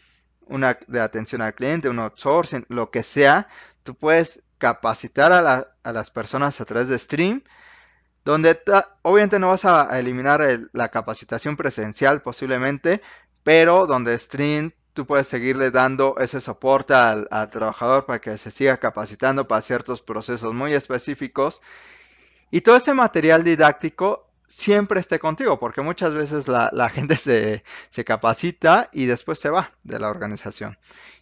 una 0.47 0.77
de 0.87 0.99
atención 0.99 1.41
al 1.41 1.53
cliente, 1.53 1.89
un 1.89 1.99
outsourcing, 1.99 2.65
lo 2.69 2.91
que 2.91 3.03
sea, 3.03 3.47
tú 3.83 3.95
puedes 3.95 4.43
capacitar 4.57 5.31
a, 5.31 5.91
las 5.91 6.09
personas 6.11 6.61
a 6.61 6.65
través 6.65 6.87
de 6.87 6.99
Stream, 6.99 7.43
donde 8.23 8.59
obviamente 9.01 9.39
no 9.39 9.47
vas 9.47 9.65
a 9.65 9.99
eliminar 9.99 10.41
la 10.73 10.89
capacitación 10.89 11.57
presencial 11.57 12.21
posiblemente, 12.21 13.01
pero 13.43 13.87
donde 13.87 14.17
Stream 14.17 14.73
tú 14.93 15.07
puedes 15.07 15.27
seguirle 15.27 15.71
dando 15.71 16.15
ese 16.19 16.41
soporte 16.41 16.93
al 16.93 17.49
trabajador 17.49 18.05
para 18.05 18.19
que 18.19 18.37
se 18.37 18.51
siga 18.51 18.77
capacitando 18.77 19.47
para 19.47 19.61
ciertos 19.61 20.01
procesos 20.01 20.53
muy 20.53 20.73
específicos. 20.73 21.61
Y 22.51 22.61
todo 22.61 22.75
ese 22.75 22.93
material 22.93 23.43
didáctico 23.43 24.30
siempre 24.51 24.99
esté 24.99 25.19
contigo, 25.19 25.59
porque 25.59 25.81
muchas 25.81 26.13
veces 26.13 26.47
la, 26.47 26.89
gente 26.89 27.15
se, 27.15 27.63
capacita 28.03 28.89
y 28.91 29.05
después 29.05 29.39
se 29.39 29.49
va 29.49 29.71
de 29.83 29.99
la 29.99 30.09
organización. 30.09 30.77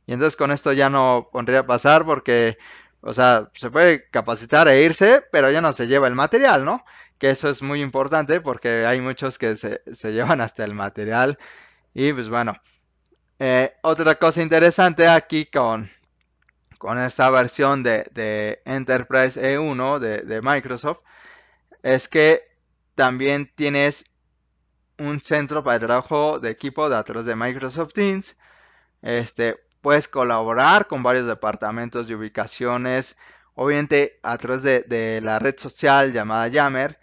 Y 0.08 0.13
entonces 0.13 0.36
con 0.36 0.52
esto 0.52 0.74
ya 0.74 0.89
no 0.89 1.30
pondría 1.32 1.60
a 1.60 1.65
pasar 1.68 2.06
porque, 2.06 2.58
o 3.02 3.13
sea, 3.13 3.50
se 3.54 3.70
puede 3.70 4.10
capacitar 4.10 4.68
e 4.68 4.84
irse, 4.84 5.24
pero 5.32 5.52
ya 5.52 5.62
no 5.62 5.72
se 5.74 5.88
lleva 5.88 6.08
el 6.08 6.15
material, 6.15 6.65
¿no? 6.65 6.84
Que 7.20 7.30
eso 7.30 7.50
es 7.50 7.62
muy 7.62 7.82
importante 7.82 8.42
porque 8.42 8.86
hay 8.86 9.02
muchos 9.02 9.38
que 9.38 9.56
se, 9.56 9.82
llevan 10.12 10.42
hasta 10.42 10.63
el 10.63 10.74
material. 10.74 11.38
Y 11.94 12.12
pues 12.13 12.30
bueno, 12.30 12.56
eh, 13.38 13.74
otra 13.84 14.15
cosa 14.15 14.42
interesante 14.42 15.08
aquí 15.08 15.46
con, 15.46 15.89
con 16.80 16.98
esta 16.98 17.30
versión 17.30 17.84
de, 17.84 18.62
Enterprise 18.65 19.39
E1 19.39 20.00
de 20.00 20.42
Microsoft 20.42 21.02
es 21.84 22.08
que 22.08 22.48
también 22.99 23.49
tienes 23.55 24.12
un 24.97 25.21
centro 25.21 25.63
para 25.63 25.75
el 25.75 25.79
trabajo 25.79 26.41
de 26.41 26.49
equipo 26.49 26.89
de 26.89 26.97
a 26.97 27.03
través 27.05 27.23
de 27.23 27.33
Microsoft 27.33 27.93
Teams. 27.93 28.35
Este, 29.01 29.55
puedes 29.79 30.09
colaborar 30.09 30.88
con 30.88 31.01
varios 31.01 31.25
departamentos 31.25 32.09
de 32.09 32.15
ubicaciones, 32.15 33.17
obviamente 33.55 34.19
a 34.21 34.38
través 34.38 34.63
de, 34.63 35.21
la 35.23 35.39
red 35.39 35.57
social 35.57 36.12
llamada 36.12 36.49
Yammer, 36.49 36.99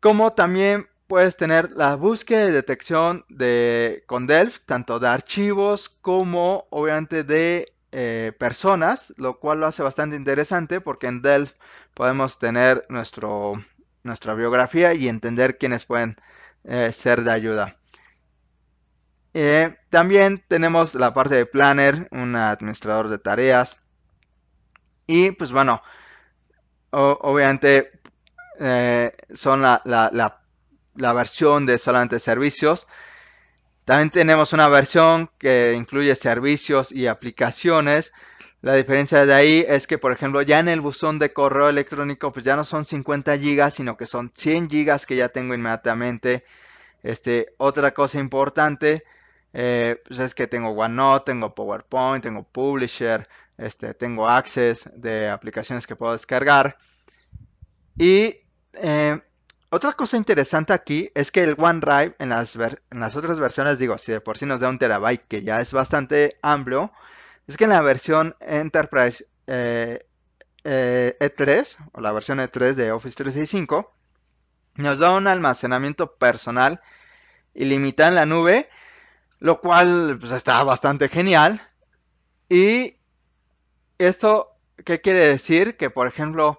como 0.00 0.34
también 0.34 0.86
puedes 1.06 1.38
tener 1.38 1.70
la 1.70 1.96
búsqueda 1.96 2.46
y 2.46 2.52
detección 2.52 3.24
de, 3.30 4.04
con 4.04 4.26
Delph, 4.26 4.58
tanto 4.66 4.98
de 4.98 5.08
archivos 5.08 5.88
como 5.88 6.66
obviamente 6.68 7.24
de 7.24 7.72
eh, 7.90 8.32
personas, 8.38 9.14
lo 9.16 9.40
cual 9.40 9.60
lo 9.60 9.66
hace 9.66 9.82
bastante 9.82 10.14
interesante 10.14 10.82
porque 10.82 11.06
en 11.06 11.22
Delph 11.22 11.54
podemos 11.94 12.38
tener 12.38 12.84
nuestro, 12.90 13.64
nuestra 14.04 14.34
biografía 14.34 14.94
y 14.94 15.08
entender 15.08 15.58
quiénes 15.58 15.84
pueden 15.84 16.16
eh, 16.64 16.92
ser 16.92 17.24
de 17.24 17.32
ayuda. 17.32 17.76
Eh, 19.34 19.76
también 19.90 20.44
tenemos 20.46 20.94
la 20.94 21.12
parte 21.12 21.34
de 21.34 21.46
planner, 21.46 22.06
un 22.12 22.36
administrador 22.36 23.08
de 23.08 23.18
tareas. 23.18 23.82
Y 25.06 25.32
pues 25.32 25.50
bueno, 25.50 25.82
obviamente 26.90 27.90
eh, 28.60 29.12
son 29.32 29.60
la, 29.60 29.82
la, 29.84 31.12
versión 31.12 31.66
de 31.66 31.78
solamente 31.78 32.18
servicios. 32.20 32.86
También 33.84 34.10
tenemos 34.10 34.52
una 34.52 34.68
versión 34.68 35.30
que 35.38 35.74
incluye 35.76 36.14
servicios 36.14 36.92
y 36.92 37.06
aplicaciones 37.06 38.12
la 38.64 38.76
diferencia 38.76 39.26
de 39.26 39.34
ahí 39.34 39.64
es 39.68 39.86
que, 39.86 39.98
por 39.98 40.10
ejemplo, 40.10 40.40
ya 40.40 40.58
en 40.58 40.68
el 40.68 40.80
buzón 40.80 41.18
de 41.18 41.34
correo 41.34 41.68
electrónico, 41.68 42.32
pues 42.32 42.46
ya 42.46 42.56
no 42.56 42.64
son 42.64 42.86
50 42.86 43.36
gigas, 43.36 43.74
sino 43.74 43.98
que 43.98 44.06
son 44.06 44.32
100 44.34 44.70
gigas 44.70 45.04
que 45.04 45.16
ya 45.16 45.28
tengo 45.28 45.52
inmediatamente. 45.52 46.46
Este, 47.02 47.52
otra 47.58 47.92
cosa 47.92 48.18
importante, 48.18 49.04
eh, 49.52 50.02
pues 50.06 50.18
es 50.18 50.34
que 50.34 50.46
tengo 50.46 50.70
OneNote, 50.70 51.32
tengo 51.32 51.54
PowerPoint, 51.54 52.22
tengo 52.22 52.42
Publisher, 52.42 53.28
este, 53.58 53.92
tengo 53.92 54.26
Access 54.26 54.90
de 54.96 55.28
aplicaciones 55.28 55.86
que 55.86 55.94
puedo 55.94 56.12
descargar. 56.12 56.78
Y 57.98 58.38
eh, 58.72 59.20
otra 59.68 59.92
cosa 59.92 60.16
interesante 60.16 60.72
aquí 60.72 61.10
es 61.14 61.30
que 61.30 61.42
el 61.42 61.54
OneDrive 61.58 62.14
en 62.18 62.30
las, 62.30 62.56
en 62.56 63.00
las 63.00 63.14
otras 63.14 63.38
versiones, 63.38 63.78
digo, 63.78 63.98
si 63.98 64.12
de 64.12 64.22
por 64.22 64.38
sí 64.38 64.46
nos 64.46 64.60
da 64.60 64.70
un 64.70 64.78
terabyte, 64.78 65.26
que 65.28 65.42
ya 65.42 65.60
es 65.60 65.74
bastante 65.74 66.38
amplio, 66.40 66.92
es 67.46 67.56
que 67.56 67.64
en 67.64 67.70
la 67.70 67.82
versión 67.82 68.36
Enterprise 68.40 69.24
E3 69.46 69.46
eh, 69.46 70.06
eh, 70.64 71.16
e 71.20 71.64
o 71.92 72.00
la 72.00 72.12
versión 72.12 72.38
E3 72.38 72.74
de 72.74 72.92
Office 72.92 73.16
365 73.16 73.92
nos 74.76 74.98
da 74.98 75.12
un 75.12 75.26
almacenamiento 75.26 76.16
personal 76.16 76.80
ilimitado 77.54 78.08
en 78.10 78.14
la 78.16 78.26
nube, 78.26 78.68
lo 79.38 79.60
cual 79.60 80.16
pues, 80.18 80.32
está 80.32 80.62
bastante 80.64 81.08
genial. 81.08 81.60
Y 82.48 82.96
esto, 83.98 84.56
¿qué 84.84 85.00
quiere 85.00 85.20
decir? 85.20 85.76
Que, 85.76 85.90
por 85.90 86.08
ejemplo, 86.08 86.58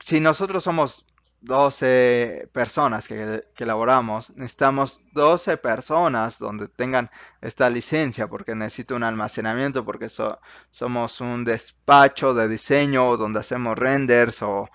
si 0.00 0.20
nosotros 0.20 0.64
somos 0.64 1.06
12 1.40 2.48
personas 2.52 3.06
que, 3.06 3.44
elaboramos, 3.56 4.36
necesitamos 4.36 5.02
12 5.12 5.56
personas 5.58 6.38
donde 6.38 6.68
tengan 6.68 7.10
esta 7.40 7.70
licencia 7.70 8.26
porque 8.26 8.54
necesito 8.54 8.96
un 8.96 9.04
almacenamiento, 9.04 9.84
porque 9.84 10.08
somos 10.08 11.20
un 11.20 11.44
despacho 11.44 12.34
de 12.34 12.48
diseño 12.48 13.16
donde 13.16 13.40
hacemos 13.40 13.78
renders 13.78 14.42
o, 14.42 14.68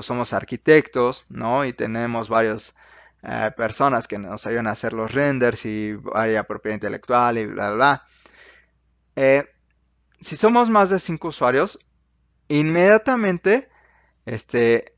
somos 0.00 0.32
arquitectos, 0.32 1.24
¿no? 1.30 1.64
Y 1.64 1.72
tenemos 1.72 2.28
varias 2.28 2.74
eh, 3.22 3.50
personas 3.56 4.06
que 4.06 4.18
nos 4.18 4.46
ayudan 4.46 4.66
a 4.66 4.72
hacer 4.72 4.92
los 4.92 5.12
renders 5.14 5.64
y 5.64 5.94
varias 5.94 6.44
propiedad 6.44 6.74
intelectual 6.74 7.38
y 7.38 7.46
bla, 7.46 7.68
bla, 7.68 7.74
bla. 7.74 8.06
Eh, 9.16 9.44
si 10.20 10.36
somos 10.36 10.68
más 10.70 10.90
de 10.90 10.98
5 10.98 11.28
usuarios, 11.28 11.78
inmediatamente 12.48 13.70
este, 14.26 14.95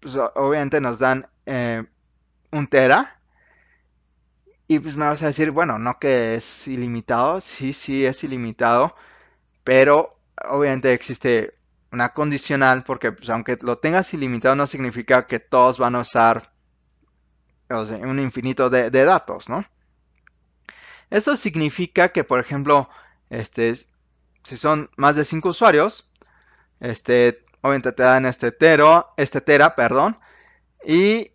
pues 0.00 0.16
obviamente 0.16 0.80
nos 0.80 0.98
dan 0.98 1.28
eh, 1.46 1.84
un 2.50 2.66
tera. 2.68 3.20
Y 4.66 4.80
pues 4.80 4.96
me 4.96 5.06
vas 5.06 5.22
a 5.22 5.26
decir, 5.26 5.50
bueno, 5.50 5.78
no 5.78 5.98
que 5.98 6.34
es 6.34 6.68
ilimitado, 6.68 7.40
sí, 7.40 7.72
sí 7.72 8.04
es 8.04 8.22
ilimitado, 8.22 8.94
pero 9.64 10.18
obviamente 10.46 10.92
existe 10.92 11.54
una 11.90 12.12
condicional 12.12 12.84
porque 12.84 13.12
pues, 13.12 13.30
aunque 13.30 13.58
lo 13.62 13.78
tengas 13.78 14.12
ilimitado 14.12 14.54
no 14.56 14.66
significa 14.66 15.26
que 15.26 15.40
todos 15.40 15.78
van 15.78 15.94
a 15.94 16.00
usar 16.00 16.52
un 17.70 18.18
infinito 18.18 18.70
de, 18.70 18.90
datos, 18.90 19.48
¿no? 19.48 19.64
Eso 21.10 21.36
significa 21.36 22.10
que, 22.10 22.24
por 22.24 22.38
ejemplo, 22.38 22.88
este, 23.30 23.74
si 24.42 24.56
son 24.56 24.90
más 24.96 25.16
de 25.16 25.24
5 25.24 25.50
usuarios, 25.50 26.10
este, 26.80 27.44
obviamente 27.68 27.92
te 27.92 28.02
dan 28.02 28.26
este, 28.26 28.52
tero, 28.52 29.12
este 29.16 29.40
tera, 29.40 29.74
perdón, 29.74 30.18
y 30.84 31.32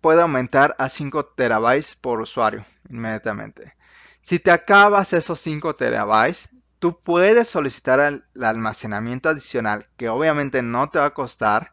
puede 0.00 0.20
aumentar 0.20 0.76
a 0.78 0.88
5 0.88 1.26
terabytes 1.34 1.94
por 1.94 2.20
usuario 2.20 2.64
inmediatamente. 2.90 3.74
Si 4.20 4.38
te 4.38 4.50
acabas 4.50 5.12
esos 5.12 5.40
5 5.40 5.76
terabytes, 5.76 6.50
tú 6.78 7.00
puedes 7.00 7.48
solicitar 7.48 8.00
el, 8.00 8.24
almacenamiento 8.42 9.30
adicional, 9.30 9.86
que 9.96 10.10
obviamente 10.10 10.62
no 10.62 10.90
te 10.90 10.98
va 10.98 11.06
a 11.06 11.14
costar, 11.14 11.72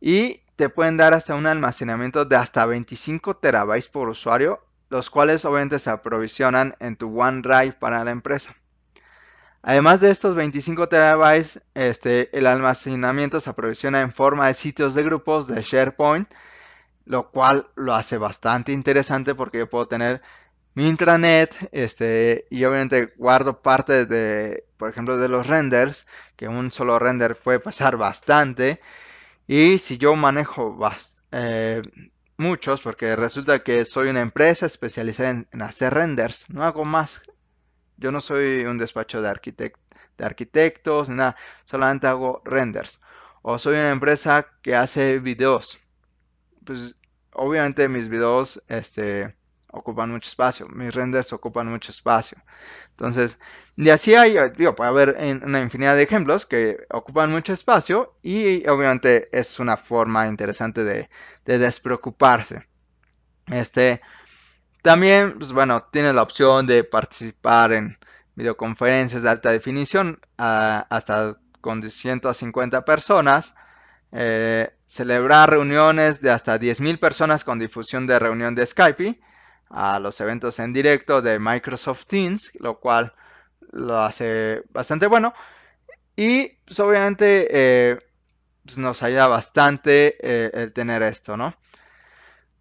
y 0.00 0.42
te 0.56 0.68
pueden 0.68 0.96
dar 0.96 1.14
hasta 1.14 1.36
un 1.36 1.46
almacenamiento 1.46 2.24
de 2.24 2.36
hasta 2.36 2.66
25 2.66 3.36
terabytes 3.36 3.88
por 3.88 4.08
usuario, 4.08 4.64
los 4.88 5.08
cuales 5.10 5.44
obviamente 5.44 5.78
se 5.78 5.90
aprovisionan 5.90 6.74
en 6.80 6.96
tu 6.96 7.20
OneDrive 7.20 7.74
para 7.74 8.02
la 8.02 8.10
empresa. 8.10 8.56
Además 9.62 10.00
de 10.00 10.10
estos 10.10 10.34
25 10.34 10.88
terabytes, 10.88 11.62
este, 11.74 12.36
el 12.36 12.46
almacenamiento 12.46 13.40
se 13.40 13.50
aprovisiona 13.50 14.00
en 14.00 14.12
forma 14.12 14.46
de 14.46 14.54
sitios 14.54 14.94
de 14.94 15.02
grupos 15.02 15.46
de 15.48 15.60
SharePoint, 15.60 16.28
lo 17.04 17.30
cual 17.30 17.68
lo 17.76 17.94
hace 17.94 18.16
bastante 18.18 18.72
interesante 18.72 19.34
porque 19.34 19.58
yo 19.58 19.68
puedo 19.68 19.86
tener 19.88 20.22
mi 20.74 20.88
intranet 20.88 21.54
este, 21.72 22.46
y 22.50 22.64
obviamente 22.64 23.12
guardo 23.16 23.60
parte 23.62 24.06
de, 24.06 24.64
por 24.78 24.88
ejemplo, 24.90 25.18
de 25.18 25.28
los 25.28 25.46
renders, 25.46 26.06
que 26.36 26.48
un 26.48 26.70
solo 26.72 26.98
render 26.98 27.36
puede 27.36 27.60
pasar 27.60 27.96
bastante. 27.96 28.80
Y 29.46 29.78
si 29.78 29.98
yo 29.98 30.16
manejo 30.16 30.78
eh, 31.32 31.82
muchos, 32.38 32.82
porque 32.82 33.16
resulta 33.16 33.62
que 33.62 33.84
soy 33.84 34.08
una 34.08 34.20
empresa 34.20 34.66
especializada 34.66 35.30
en 35.30 35.62
hacer 35.62 35.94
renders, 35.94 36.48
no 36.50 36.64
hago 36.64 36.84
más 36.84 37.22
yo 38.00 38.10
no 38.10 38.20
soy 38.20 38.64
un 38.64 38.78
despacho 38.78 39.22
de, 39.22 39.72
arquitectos, 40.18 41.08
nada, 41.08 41.36
solamente 41.66 42.06
hago 42.06 42.42
renders. 42.44 43.00
O 43.42 43.58
soy 43.58 43.74
una 43.74 43.90
empresa 43.90 44.46
que 44.62 44.74
hace 44.74 45.18
videos. 45.18 45.78
Pues 46.64 46.94
obviamente 47.32 47.88
mis 47.88 48.08
videos 48.08 48.62
este, 48.68 49.34
ocupan 49.68 50.10
mucho 50.10 50.28
espacio, 50.28 50.68
mis 50.68 50.94
renders 50.94 51.32
ocupan 51.32 51.68
mucho 51.68 51.92
espacio. 51.92 52.38
Entonces, 52.90 53.38
de 53.76 53.92
así 53.92 54.14
hay, 54.14 54.36
puede 54.76 54.88
haber 54.88 55.16
una 55.42 55.60
infinidad 55.60 55.96
de 55.96 56.02
ejemplos 56.02 56.46
que 56.46 56.86
ocupan 56.90 57.30
mucho 57.30 57.52
espacio 57.52 58.14
y 58.22 58.66
obviamente 58.68 59.28
es 59.32 59.60
una 59.60 59.76
forma 59.76 60.26
interesante 60.26 60.84
de, 60.84 61.08
de 61.44 61.58
despreocuparse. 61.58 62.66
Este, 63.46 64.00
también, 64.82 65.38
pues 65.38 65.52
bueno, 65.52 65.84
tiene 65.90 66.12
la 66.12 66.22
opción 66.22 66.66
de 66.66 66.84
participar 66.84 67.72
en 67.72 67.98
videoconferencias 68.34 69.22
de 69.22 69.28
alta 69.28 69.50
definición 69.50 70.20
hasta 70.36 71.36
con 71.60 71.82
150 71.82 72.84
personas. 72.84 73.54
Eh, 74.12 74.70
celebrar 74.86 75.50
reuniones 75.50 76.20
de 76.20 76.30
hasta 76.30 76.58
10.000 76.58 76.98
personas 76.98 77.44
con 77.44 77.60
difusión 77.60 78.06
de 78.08 78.18
reunión 78.18 78.56
de 78.56 78.66
Skype 78.66 79.20
a 79.68 80.00
los 80.00 80.20
eventos 80.20 80.58
en 80.58 80.72
directo 80.72 81.22
de 81.22 81.38
Microsoft 81.38 82.06
Teams, 82.06 82.50
lo 82.58 82.80
cual 82.80 83.14
lo 83.70 84.00
hace 84.00 84.62
bastante 84.70 85.06
bueno. 85.06 85.32
Y 86.16 86.48
pues, 86.64 86.80
obviamente 86.80 87.48
eh, 87.50 87.98
pues, 88.64 88.78
nos 88.78 89.02
ayuda 89.02 89.28
bastante 89.28 90.16
eh, 90.20 90.50
el 90.54 90.72
tener 90.72 91.02
esto, 91.02 91.36
¿no? 91.36 91.54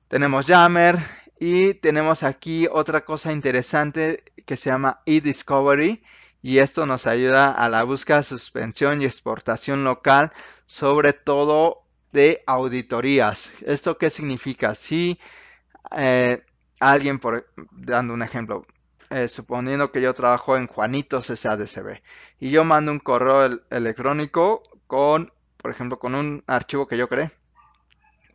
Tenemos 0.07 0.45
Yammer, 0.45 0.97
y 1.39 1.73
tenemos 1.75 2.23
aquí 2.23 2.67
otra 2.69 3.05
cosa 3.05 3.31
interesante 3.31 4.23
que 4.45 4.57
se 4.57 4.69
llama 4.69 5.01
eDiscovery 5.05 6.03
y 6.41 6.57
esto 6.57 6.85
nos 6.85 7.07
ayuda 7.07 7.51
a 7.51 7.69
la 7.69 7.83
búsqueda, 7.83 8.23
suspensión 8.23 9.01
y 9.01 9.05
exportación 9.05 9.85
local, 9.85 10.33
sobre 10.65 11.13
todo 11.13 11.83
de 12.11 12.43
auditorías. 12.45 13.53
¿Esto 13.61 13.97
qué 13.97 14.09
significa? 14.09 14.75
Si 14.75 15.17
eh, 15.95 16.43
alguien, 16.79 17.19
por, 17.19 17.47
dando 17.71 18.13
un 18.13 18.21
ejemplo, 18.21 18.65
eh, 19.09 19.29
suponiendo 19.29 19.91
que 19.93 20.01
yo 20.01 20.13
trabajo 20.13 20.57
en 20.57 20.67
Juanitos 20.67 21.27
SADCB 21.27 22.01
y 22.39 22.51
yo 22.51 22.65
mando 22.65 22.91
un 22.91 22.99
correo 22.99 23.61
electrónico 23.69 24.63
con, 24.87 25.31
por 25.57 25.71
ejemplo, 25.71 25.99
con 25.99 26.15
un 26.15 26.43
archivo 26.47 26.85
que 26.87 26.97
yo 26.97 27.07
creé 27.07 27.31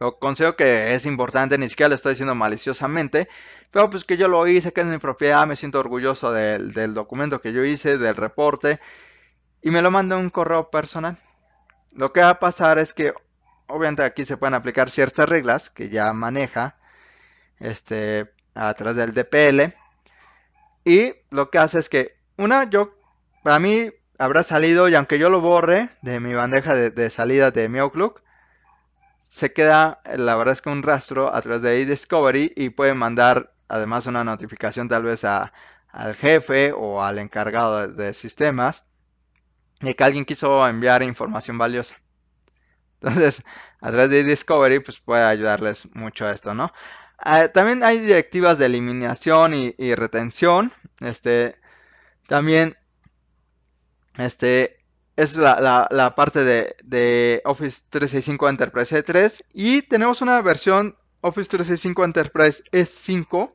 lo 0.00 0.18
considero 0.18 0.56
que 0.56 0.94
es 0.94 1.06
importante, 1.06 1.58
ni 1.58 1.68
siquiera 1.68 1.88
lo 1.88 1.94
estoy 1.94 2.12
diciendo 2.12 2.34
maliciosamente, 2.34 3.28
pero 3.70 3.90
pues 3.90 4.04
que 4.04 4.16
yo 4.16 4.28
lo 4.28 4.46
hice, 4.46 4.72
que 4.72 4.80
es 4.80 4.86
mi 4.86 4.98
propiedad, 4.98 5.46
me 5.46 5.56
siento 5.56 5.78
orgulloso 5.78 6.32
del, 6.32 6.94
documento 6.94 7.40
que 7.40 7.52
yo 7.52 7.64
hice, 7.64 7.98
del 7.98 8.16
reporte, 8.16 8.80
y 9.62 9.70
me 9.70 9.82
lo 9.82 9.90
mando 9.90 10.18
un 10.18 10.30
correo 10.30 10.70
personal. 10.70 11.18
Lo 11.92 12.12
que 12.12 12.20
va 12.20 12.30
a 12.30 12.40
pasar 12.40 12.78
es 12.78 12.92
que, 12.92 13.14
obviamente 13.66 14.02
aquí 14.02 14.24
se 14.24 14.36
pueden 14.36 14.54
aplicar 14.54 14.90
ciertas 14.90 15.28
reglas 15.28 15.70
que 15.70 15.88
ya 15.88 16.12
maneja, 16.12 16.76
este, 17.60 18.30
a 18.54 18.74
través 18.74 18.96
del 18.96 19.14
DPL, 19.14 19.74
y 20.84 21.14
lo 21.30 21.50
que 21.50 21.58
hace 21.58 21.78
es 21.78 21.88
que, 21.88 22.16
una, 22.36 22.68
yo, 22.68 22.94
para 23.44 23.58
mí, 23.60 23.90
habrá 24.18 24.42
salido, 24.42 24.88
y 24.88 24.96
aunque 24.96 25.18
yo 25.18 25.30
lo 25.30 25.40
borre 25.40 25.90
de 26.02 26.18
mi 26.20 26.34
bandeja 26.34 26.74
de, 26.74 26.90
de 26.90 27.10
salida 27.10 27.52
de 27.52 27.68
mi 27.68 27.78
Outlook, 27.78 28.23
se 29.34 29.52
queda, 29.52 30.00
la 30.16 30.36
verdad 30.36 30.52
es 30.52 30.62
que 30.62 30.68
un 30.70 30.84
rastro 30.84 31.34
a 31.34 31.42
través 31.42 31.60
de 31.60 31.82
eDiscovery 31.82 32.52
y 32.54 32.70
puede 32.70 32.94
mandar 32.94 33.52
además 33.66 34.06
una 34.06 34.22
notificación 34.22 34.86
tal 34.88 35.02
vez 35.02 35.24
a, 35.24 35.52
al 35.88 36.14
jefe 36.14 36.72
o 36.72 37.02
al 37.02 37.18
encargado 37.18 37.88
de, 37.88 38.14
sistemas 38.14 38.86
de 39.80 39.96
que 39.96 40.04
alguien 40.04 40.24
quiso 40.24 40.64
enviar 40.68 41.02
información 41.02 41.58
valiosa. 41.58 41.96
Entonces, 43.00 43.42
a 43.80 43.90
través 43.90 44.10
de 44.10 44.20
eDiscovery 44.20 44.78
pues 44.78 45.00
puede 45.00 45.24
ayudarles 45.24 45.92
mucho 45.96 46.26
a 46.26 46.30
esto, 46.30 46.54
¿no? 46.54 46.72
Ah, 47.18 47.48
también 47.48 47.82
hay 47.82 47.98
directivas 47.98 48.56
de 48.58 48.66
eliminación 48.66 49.52
y, 49.52 49.74
y 49.78 49.96
retención. 49.96 50.72
Este, 51.00 51.56
también 52.28 52.76
este, 54.16 54.83
es 55.16 55.36
la, 55.36 56.12
parte 56.16 56.44
de, 56.44 57.42
Office 57.44 57.82
365 57.88 58.48
Enterprise 58.48 59.04
E3 59.04 59.44
y 59.52 59.82
tenemos 59.82 60.22
una 60.22 60.40
versión 60.40 60.96
Office 61.20 61.50
365 61.50 62.04
Enterprise 62.04 62.64
E5. 62.72 63.52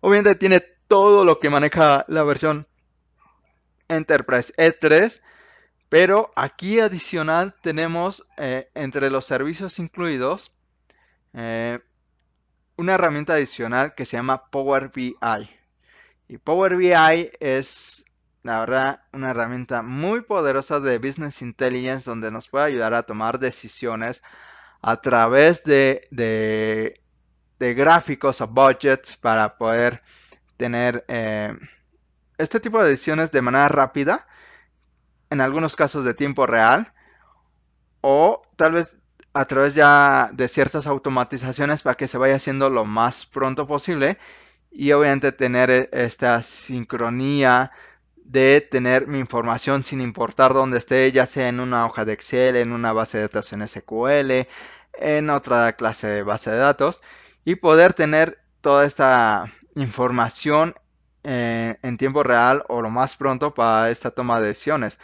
Obviamente 0.00 0.34
tiene 0.36 0.60
todo 0.88 1.24
lo 1.24 1.38
que 1.40 1.50
maneja 1.50 2.04
la 2.08 2.22
versión 2.22 2.66
Enterprise 3.88 4.52
E3, 4.56 5.20
pero 5.88 6.30
aquí 6.36 6.78
adicional 6.78 7.54
tenemos 7.60 8.24
eh, 8.36 8.70
entre 8.74 9.10
los 9.10 9.24
servicios 9.24 9.78
incluidos 9.80 10.52
eh, 11.34 11.80
una 12.76 12.94
herramienta 12.94 13.34
adicional 13.34 13.94
que 13.94 14.04
se 14.04 14.16
llama 14.16 14.46
Power 14.50 14.90
BI. 14.94 15.16
Y 16.28 16.38
Power 16.38 16.76
BI 16.76 17.30
es 17.40 18.04
la 18.42 18.60
verdad, 18.60 19.02
una 19.12 19.30
herramienta 19.30 19.82
muy 19.82 20.22
poderosa 20.22 20.80
de 20.80 20.98
Business 20.98 21.42
Intelligence 21.42 22.08
donde 22.08 22.30
nos 22.30 22.48
puede 22.48 22.66
ayudar 22.66 22.94
a 22.94 23.02
tomar 23.02 23.38
decisiones 23.38 24.22
a 24.82 25.00
través 25.00 25.64
de, 25.64 26.08
de, 26.10 27.74
gráficos 27.74 28.40
o 28.40 28.46
budgets 28.46 29.16
para 29.16 29.58
poder 29.58 30.02
tener 30.56 31.04
eh, 31.08 31.54
este 32.38 32.60
tipo 32.60 32.82
de 32.82 32.90
decisiones 32.90 33.30
de 33.30 33.42
manera 33.42 33.68
rápida, 33.68 34.26
en 35.28 35.40
algunos 35.40 35.76
casos 35.76 36.04
de 36.04 36.14
tiempo 36.14 36.46
real, 36.46 36.92
o 38.00 38.42
tal 38.56 38.72
vez 38.72 38.98
a 39.34 39.44
través 39.44 39.74
ya 39.74 40.30
de 40.32 40.48
ciertas 40.48 40.86
automatizaciones 40.86 41.82
para 41.82 41.96
que 41.96 42.08
se 42.08 42.18
vaya 42.18 42.36
haciendo 42.36 42.70
lo 42.70 42.84
más 42.84 43.26
pronto 43.26 43.66
posible 43.66 44.18
y 44.70 44.92
obviamente 44.92 45.32
tener 45.32 45.70
e, 45.70 45.88
esta 45.92 46.42
sincronía 46.42 47.70
de 48.30 48.60
tener 48.60 49.08
mi 49.08 49.18
información 49.18 49.84
sin 49.84 50.00
importar 50.00 50.54
dónde 50.54 50.78
esté, 50.78 51.10
ya 51.10 51.26
sea 51.26 51.48
en 51.48 51.58
una 51.58 51.84
hoja 51.84 52.04
de 52.04 52.12
Excel, 52.12 52.54
en 52.54 52.72
una 52.72 52.92
base 52.92 53.18
de 53.18 53.24
datos 53.24 53.52
en 53.52 53.66
SQL, 53.66 54.46
en 54.94 55.30
otra 55.30 55.72
clase 55.74 56.06
de 56.06 56.22
base 56.22 56.50
de 56.52 56.58
datos 56.58 57.02
y 57.44 57.56
poder 57.56 57.92
tener 57.92 58.38
toda 58.60 58.84
esta 58.86 59.46
información 59.74 60.76
eh, 61.24 61.76
en 61.82 61.96
tiempo 61.98 62.22
real 62.22 62.64
o 62.68 62.82
lo 62.82 62.90
más 62.90 63.16
pronto 63.16 63.52
para 63.52 63.90
esta 63.90 64.12
toma 64.12 64.40
de 64.40 64.48
decisiones. 64.48 65.00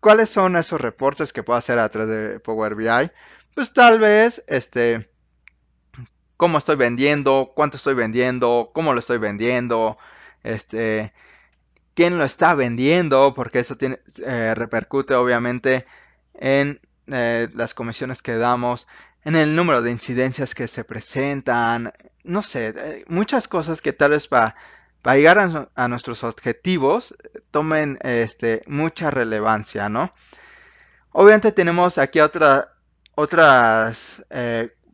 ¿Cuáles 0.00 0.28
son 0.28 0.56
esos 0.56 0.82
reportes 0.82 1.32
que 1.32 1.42
puedo 1.42 1.56
hacer 1.56 1.78
a 1.78 1.88
través 1.88 2.10
de 2.10 2.40
Power 2.40 2.74
BI? 2.74 3.10
Pues 3.54 3.72
tal 3.72 4.00
vez, 4.00 4.44
este, 4.48 5.10
cómo 6.36 6.58
estoy 6.58 6.76
vendiendo, 6.76 7.52
cuánto 7.56 7.78
estoy 7.78 7.94
vendiendo, 7.94 8.70
cómo 8.74 8.92
lo 8.92 8.98
estoy 8.98 9.16
vendiendo, 9.16 9.96
este, 10.42 11.14
quién 11.98 12.16
lo 12.16 12.24
está 12.24 12.54
vendiendo, 12.54 13.34
porque 13.34 13.58
eso 13.58 13.76
tiene, 13.76 13.98
eh, 14.24 14.54
repercute 14.54 15.14
obviamente 15.14 15.84
en 16.32 16.80
eh, 17.08 17.48
las 17.54 17.74
comisiones 17.74 18.22
que 18.22 18.36
damos, 18.36 18.86
en 19.24 19.34
el 19.34 19.56
número 19.56 19.82
de 19.82 19.90
incidencias 19.90 20.54
que 20.54 20.68
se 20.68 20.84
presentan, 20.84 21.92
no 22.22 22.44
sé, 22.44 22.72
eh, 22.76 23.04
muchas 23.08 23.48
cosas 23.48 23.82
que 23.82 23.92
tal 23.92 24.12
vez 24.12 24.28
para 24.28 24.54
llegar 25.02 25.68
a, 25.74 25.88
nuestros 25.88 26.22
objetivos 26.22 27.16
tomen 27.50 27.98
este, 28.02 28.62
mucha 28.68 29.10
relevancia, 29.10 29.88
¿no? 29.88 30.14
Obviamente 31.10 31.50
tenemos 31.50 31.98
aquí 31.98 32.20
otra, 32.20 32.74
otras 33.16 34.24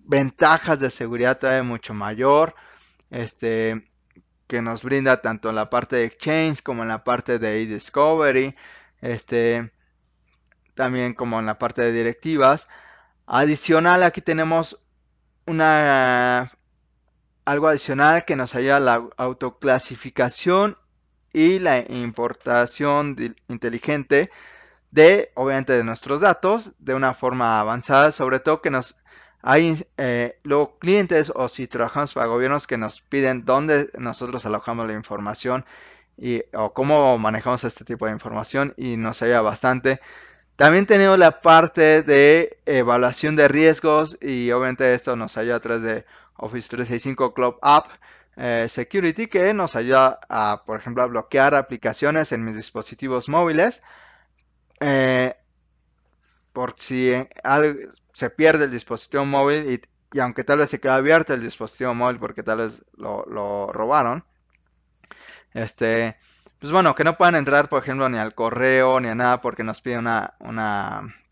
ventajas 0.07 0.81
de 0.81 0.89
seguridad 0.89 1.39
todavía 1.39 1.65
mucho 1.65 1.93
mayor, 1.93 2.55
este, 3.11 3.91
que 4.47 4.63
nos 4.63 4.83
brinda 4.83 5.23
tanto 5.23 5.49
en 5.51 5.57
la 5.57 5.71
parte 5.71 5.97
de 5.97 6.05
Exchange 6.05 6.63
como 6.63 6.83
en 6.83 6.89
la 6.89 7.05
parte 7.05 7.39
de 7.39 7.63
eDiscovery, 7.63 8.55
este, 9.01 9.73
también 10.75 11.15
como 11.15 11.39
en 11.41 11.47
la 11.47 11.59
parte 11.59 11.83
de 11.83 11.93
directivas. 11.93 12.69
Adicional, 13.27 14.03
aquí 14.03 14.21
tenemos 14.21 14.85
una 15.47 16.53
algo 17.45 17.69
adicional 17.69 18.25
que 18.25 18.37
nos 18.37 18.55
ayuda 18.55 18.77
a 18.77 18.81
la 18.81 19.09
autoclasificación 19.17 20.79
y 21.33 21.59
la 21.59 21.81
importación 21.81 23.17
inteligente 23.49 24.31
de, 24.91 25.33
obviamente, 25.35 25.73
de 25.73 25.85
nuestros 25.85 26.21
datos 26.21 26.73
de 26.79 26.95
una 26.95 27.13
forma 27.13 27.61
avanzada, 27.61 28.13
sobre 28.13 28.41
todo 28.41 28.63
que 28.63 28.71
nos 28.71 28.97
hay 29.47 29.77
eh, 29.99 30.39
luego 30.43 30.79
clientes 30.79 31.31
o 31.35 31.49
si 31.49 31.67
trabajamos 31.67 32.15
para 32.15 32.27
gobiernos 32.29 32.67
que 32.67 32.79
nos 32.79 33.03
piden 33.03 33.45
dónde 33.45 33.91
nosotros 33.99 34.47
alojamos 34.47 34.87
la 34.87 34.95
información 34.95 35.67
y, 36.17 36.43
o 36.55 36.73
cómo 36.73 37.19
manejamos 37.19 37.63
este 37.65 37.85
tipo 37.85 38.07
de 38.07 38.13
información 38.13 38.73
y 38.79 38.97
nos 38.97 39.21
ayuda 39.21 39.43
bastante. 39.43 40.01
También 40.57 40.87
tenemos 40.87 41.19
la 41.19 41.43
parte 41.43 42.03
de 42.03 42.59
evaluación 42.65 43.37
de 43.37 43.49
riesgos 43.49 44.17
y 44.23 44.51
obviamente 44.51 44.95
esto 44.95 45.15
nos 45.15 45.37
ayuda 45.37 45.57
a 45.57 45.61
través 45.61 45.83
de 45.83 46.07
Office 46.37 46.71
365 46.71 47.35
Club 47.35 47.59
App 47.61 47.89
eh, 48.37 48.65
Security 48.69 49.27
que 49.27 49.53
nos 49.53 49.77
ayuda 49.77 50.21
a, 50.27 50.63
por 50.65 50.81
ejemplo, 50.81 51.03
a 51.03 51.07
bloquear 51.07 51.55
aplicaciones 51.55 52.33
en 52.33 52.45
mis 52.45 52.57
dispositivos 52.57 53.29
móviles. 53.29 53.83
Eh, 54.81 55.35
por 56.55 56.77
si 56.79 57.13
se 58.15 58.31
pierde 58.31 58.65
el 58.65 58.71
dispositivo 58.71 59.27
móvil 59.27 59.83
y, 60.13 60.19
aunque 60.21 60.45
tal 60.45 60.59
vez 60.59 60.71
se 60.71 60.81
quede 60.81 60.93
abierto 60.93 61.35
el 61.35 61.43
dispositivo 61.43 61.95
móvil 61.95 62.19
porque 62.19 62.43
tal 62.43 62.59
vez 62.59 62.83
lo, 62.97 63.71
robaron, 63.73 64.25
este, 65.53 66.17
pues 66.61 66.73
bueno, 66.73 66.95
que 66.95 67.05
no 67.05 67.19
puedan 67.19 67.35
entrar, 67.35 67.69
por 67.69 67.83
ejemplo, 67.83 68.09
ni 68.09 68.17
al 68.17 68.35
correo 68.35 69.01
ni 69.01 69.09
a 69.09 69.15
nada 69.15 69.41
porque 69.41 69.65
nos 69.65 69.81
pide 69.81 69.99
una, 69.99 70.35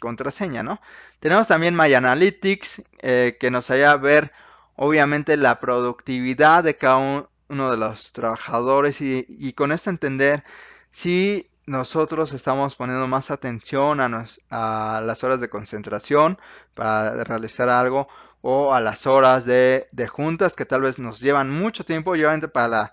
contraseña, 0.00 0.64
¿no? 0.64 0.80
Tenemos 1.20 1.46
también 1.46 1.76
My 1.76 1.94
Analytics 1.94 2.82
eh, 2.98 3.36
que 3.38 3.50
nos 3.52 3.70
ayuda 3.70 3.92
a 3.92 3.96
ver, 3.96 4.32
obviamente, 4.74 5.36
la 5.36 5.60
productividad 5.60 6.64
de 6.64 6.76
cada 6.76 7.28
uno 7.48 7.70
de 7.70 7.76
los 7.76 8.12
trabajadores 8.12 9.00
y, 9.00 9.52
con 9.52 9.70
esto 9.70 9.90
entender 9.90 10.42
si 10.90 11.51
nosotros 11.66 12.32
estamos 12.32 12.74
poniendo 12.76 13.06
más 13.06 13.30
atención 13.30 14.00
a, 14.00 15.00
las 15.00 15.24
horas 15.24 15.40
de 15.40 15.48
concentración 15.48 16.38
para 16.74 17.24
realizar 17.24 17.68
algo 17.68 18.08
o 18.40 18.74
a 18.74 18.80
las 18.80 19.06
horas 19.06 19.44
de, 19.44 19.88
de 19.92 20.08
juntas 20.08 20.56
que 20.56 20.66
tal 20.66 20.82
vez 20.82 20.98
nos 20.98 21.20
llevan 21.20 21.50
mucho 21.50 21.84
tiempo, 21.84 22.10
obviamente 22.10 22.48
para 22.48 22.92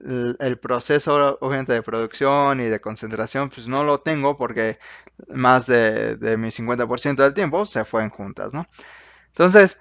el, 0.00 0.58
proceso 0.58 1.38
obviamente 1.40 1.72
de 1.72 1.82
producción 1.82 2.60
y 2.60 2.64
de 2.64 2.80
concentración 2.80 3.50
pues 3.50 3.66
no 3.68 3.84
lo 3.84 4.00
tengo 4.00 4.36
porque 4.36 4.78
más 5.28 5.66
de, 5.66 6.36
mi 6.38 6.48
50% 6.48 7.16
del 7.16 7.34
tiempo 7.34 7.64
se 7.64 7.84
fue 7.84 8.02
en 8.02 8.10
juntas, 8.10 8.52
¿no? 8.52 8.66
Entonces, 9.28 9.78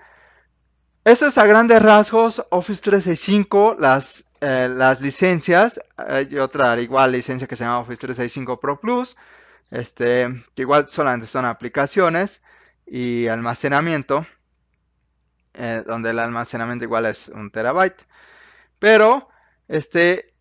esto 1.04 1.28
es 1.28 1.38
a 1.38 1.45
grandes 1.45 1.82
rasgos 1.82 2.45
Office 2.50 2.82
365, 2.84 3.78
las, 3.80 4.27
eh, 4.41 4.69
las 4.69 5.02
licencias, 5.02 5.80
hay 5.95 6.38
otra 6.38 6.80
igual 6.80 7.12
licencia 7.12 7.47
que 7.47 7.56
se 7.56 7.63
llama 7.63 7.80
Office 7.80 8.00
365 8.00 8.60
Pro 8.60 8.80
Plus, 8.80 9.15
este, 9.71 10.28
que 10.56 10.62
igual 10.62 10.89
solamente 10.89 11.28
son 11.28 11.45
aplicaciones 11.45 12.41
y 12.86 13.28
almacenamiento, 13.28 14.26
eh, 15.54 15.84
donde 15.86 16.12
el 16.12 16.19
almacenamiento 16.19 16.86
igual 16.86 17.06
es 17.06 17.30
un 17.30 17.52
terabyte, 17.52 18.06
pero 18.80 19.30
este, 19.67 20.34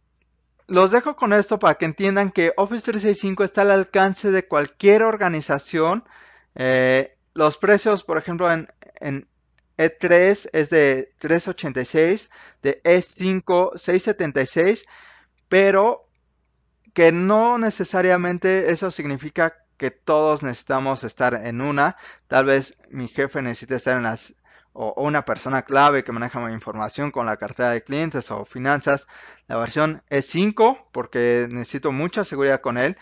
los 0.66 0.90
dejo 0.90 1.16
con 1.16 1.32
esto 1.32 1.59
para 1.59 1.76
que 1.76 1.85
entiendan 1.85 2.30
que 2.30 2.52
Office 2.56 2.85
365 2.85 3.44
está 3.44 3.62
al 3.62 3.70
alcance 3.70 4.30
de 4.30 4.46
cualquier 4.46 5.02
organización. 5.02 6.04
Eh, 6.54 7.16
los 7.35 7.56
precios, 7.59 8.02
por 8.02 8.18
ejemplo, 8.18 8.50
en, 8.50 9.28
E3 9.78 10.50
es 10.52 10.70
de 10.70 11.12
386, 11.18 12.30
de 12.62 12.82
E5 12.82 13.76
676, 13.76 14.86
pero 15.48 16.08
que 16.94 17.12
no 17.12 17.58
necesariamente 17.58 18.70
eso 18.72 18.90
significa 18.90 19.58
que 19.76 19.90
todos 19.90 20.42
necesitamos 20.42 21.04
estar 21.04 21.34
en 21.34 21.60
una. 21.60 21.96
Tal 22.28 22.46
vez 22.46 22.80
mi 22.90 23.08
jefe 23.08 23.42
necesite 23.42 23.74
estar 23.76 23.96
en 23.96 24.04
las 24.04 24.34
o, 24.72 24.94
una 24.96 25.24
persona 25.24 25.62
clave 25.62 26.04
que 26.04 26.12
maneja 26.12 26.40
mi 26.40 26.52
información 26.52 27.10
con 27.10 27.26
la 27.26 27.36
cartera 27.38 27.70
de 27.70 27.82
clientes 27.82 28.30
o 28.30 28.44
finanzas. 28.44 29.08
La 29.48 29.56
versión 29.56 30.02
es 30.08 30.26
5 30.26 30.88
porque 30.92 31.48
necesito 31.50 31.92
mucha 31.92 32.24
seguridad 32.24 32.60
con 32.60 32.78
él. 32.78 32.96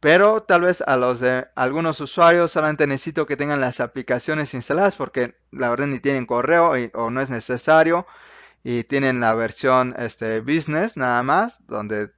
Pero 0.00 0.42
tal 0.42 0.62
vez 0.62 0.82
a 0.86 0.96
los 0.96 1.20
de 1.20 1.48
algunos 1.56 2.00
usuarios 2.00 2.52
solamente 2.52 2.86
necesito 2.86 3.26
que 3.26 3.36
tengan 3.36 3.60
las 3.60 3.80
aplicaciones 3.80 4.54
instaladas 4.54 4.94
porque 4.94 5.34
la 5.50 5.68
verdad 5.70 5.88
ni 5.88 5.98
tienen 5.98 6.26
correo 6.26 6.72
o 6.94 7.10
no 7.10 7.20
es 7.20 7.30
necesario. 7.30 8.06
Y 8.64 8.84
tienen 8.84 9.20
la 9.20 9.34
versión 9.34 9.94
este, 9.98 10.40
business 10.40 10.96
nada 10.96 11.22
más, 11.22 11.66
donde 11.66 12.10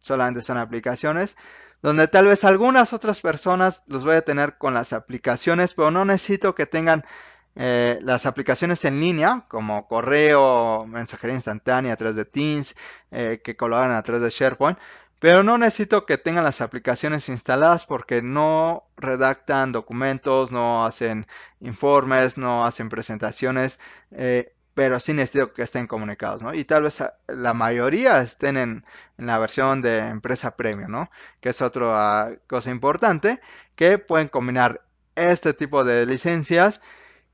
solamente 0.00 0.40
son 0.42 0.58
aplicaciones. 0.58 1.36
Donde 1.82 2.08
tal 2.08 2.26
vez 2.26 2.44
algunas 2.44 2.92
otras 2.92 3.20
personas 3.20 3.82
los 3.86 4.04
voy 4.04 4.16
a 4.16 4.22
tener 4.22 4.56
con 4.56 4.74
las 4.74 4.92
aplicaciones, 4.92 5.74
pero 5.74 5.90
no 5.90 6.04
necesito 6.04 6.54
que 6.54 6.66
tengan 6.66 7.04
eh, 7.54 7.98
las 8.02 8.26
aplicaciones 8.26 8.84
en 8.84 9.00
línea, 9.00 9.44
como 9.48 9.86
correo, 9.88 10.86
mensajería 10.86 11.36
instantánea 11.36 11.94
a 11.94 11.96
través 11.96 12.16
de 12.16 12.26
Teams, 12.26 12.76
eh, 13.10 13.40
que 13.42 13.56
colaboran 13.56 13.96
a 13.96 14.02
través 14.02 14.22
de 14.22 14.30
SharePoint, 14.30 14.78
pero 15.18 15.42
no 15.42 15.58
necesito 15.58 16.06
que 16.06 16.18
tengan 16.18 16.44
las 16.44 16.60
aplicaciones 16.60 17.28
instaladas 17.28 17.86
porque 17.86 18.22
no 18.22 18.84
redactan 18.96 19.72
documentos, 19.72 20.52
no 20.52 20.84
hacen 20.84 21.26
informes, 21.60 22.38
no 22.38 22.66
hacen 22.66 22.88
presentaciones, 22.88 23.80
eh, 24.10 24.52
pero 24.74 25.00
sí 25.00 25.14
necesito 25.14 25.54
que 25.54 25.62
estén 25.62 25.86
comunicados, 25.86 26.42
¿no? 26.42 26.52
Y 26.52 26.64
tal 26.64 26.82
vez 26.82 27.02
la 27.28 27.54
mayoría 27.54 28.20
estén 28.20 28.58
en, 28.58 28.84
en 29.16 29.26
la 29.26 29.38
versión 29.38 29.80
de 29.80 29.98
empresa 29.98 30.54
premium, 30.56 30.90
¿no? 30.90 31.10
Que 31.40 31.48
es 31.48 31.62
otra 31.62 32.32
cosa 32.46 32.70
importante, 32.70 33.40
que 33.74 33.96
pueden 33.98 34.28
combinar 34.28 34.82
este 35.14 35.54
tipo 35.54 35.82
de 35.82 36.04
licencias 36.04 36.82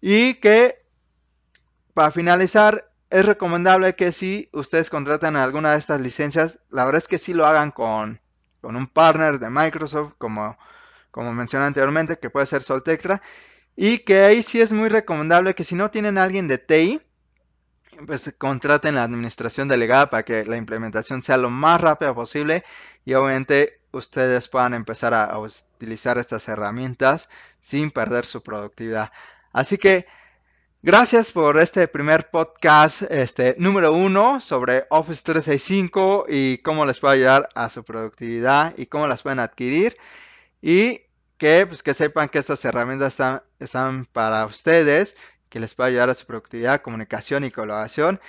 y 0.00 0.34
que, 0.34 0.84
para 1.94 2.12
finalizar, 2.12 2.91
es 3.12 3.26
recomendable 3.26 3.94
que 3.94 4.10
si 4.10 4.48
ustedes 4.52 4.88
contratan 4.88 5.36
alguna 5.36 5.72
de 5.72 5.78
estas 5.78 6.00
licencias, 6.00 6.60
la 6.70 6.86
verdad 6.86 6.98
es 6.98 7.08
que 7.08 7.18
sí 7.18 7.34
lo 7.34 7.46
hagan 7.46 7.70
con, 7.70 8.22
un 8.62 8.86
partner 8.86 9.38
de 9.38 9.50
Microsoft, 9.50 10.14
como, 10.16 10.56
como 11.10 11.34
mencioné 11.34 11.66
anteriormente, 11.66 12.18
que 12.18 12.30
puede 12.30 12.46
ser 12.46 12.62
Soltectra. 12.62 13.20
Y 13.76 13.98
que 13.98 14.20
ahí 14.22 14.42
sí 14.42 14.62
es 14.62 14.72
muy 14.72 14.88
recomendable 14.88 15.54
que 15.54 15.62
si 15.62 15.74
no 15.74 15.90
tienen 15.90 16.16
a 16.16 16.22
alguien 16.22 16.48
de 16.48 16.56
TI, 16.56 17.02
pues 18.06 18.34
contraten 18.38 18.94
la 18.94 19.04
administración 19.04 19.68
delegada 19.68 20.08
para 20.08 20.22
que 20.22 20.46
la 20.46 20.56
implementación 20.56 21.22
sea 21.22 21.36
lo 21.36 21.50
más 21.50 21.82
rápida 21.82 22.14
posible 22.14 22.64
y 23.04 23.12
obviamente 23.12 23.82
ustedes 23.92 24.48
puedan 24.48 24.72
empezar 24.72 25.12
a, 25.12 25.38
utilizar 25.38 26.16
estas 26.16 26.48
herramientas 26.48 27.28
sin 27.60 27.90
perder 27.90 28.24
su 28.24 28.42
productividad. 28.42 29.12
Así 29.52 29.76
que 29.76 30.06
gracias 30.82 31.30
por 31.30 31.58
este 31.58 31.86
primer 31.86 32.28
podcast 32.28 33.02
este, 33.02 33.54
número 33.58 33.92
uno 33.92 34.40
sobre 34.40 34.84
Office 34.90 35.22
365 35.24 36.26
y 36.28 36.58
cómo 36.58 36.84
les 36.84 36.98
puede 36.98 37.14
ayudar 37.14 37.48
a 37.54 37.68
su 37.68 37.84
productividad 37.84 38.76
y 38.76 38.86
cómo 38.86 39.06
las 39.06 39.22
pueden 39.22 39.38
adquirir. 39.38 39.96
Y 40.60 41.02
que, 41.38 41.66
pues, 41.66 41.82
que 41.82 41.94
sepan 41.94 42.28
que 42.28 42.38
estas 42.38 42.64
herramientas 42.64 43.14
están, 43.14 43.42
están 43.58 44.06
para 44.06 44.44
ustedes, 44.46 45.16
que 45.48 45.60
les 45.60 45.74
puede 45.74 45.90
ayudar 45.90 46.10
a 46.10 46.14
su 46.14 46.26
productividad, 46.26 46.82
comunicación 46.82 47.44
y 47.44 47.50
colaboración 47.50 48.20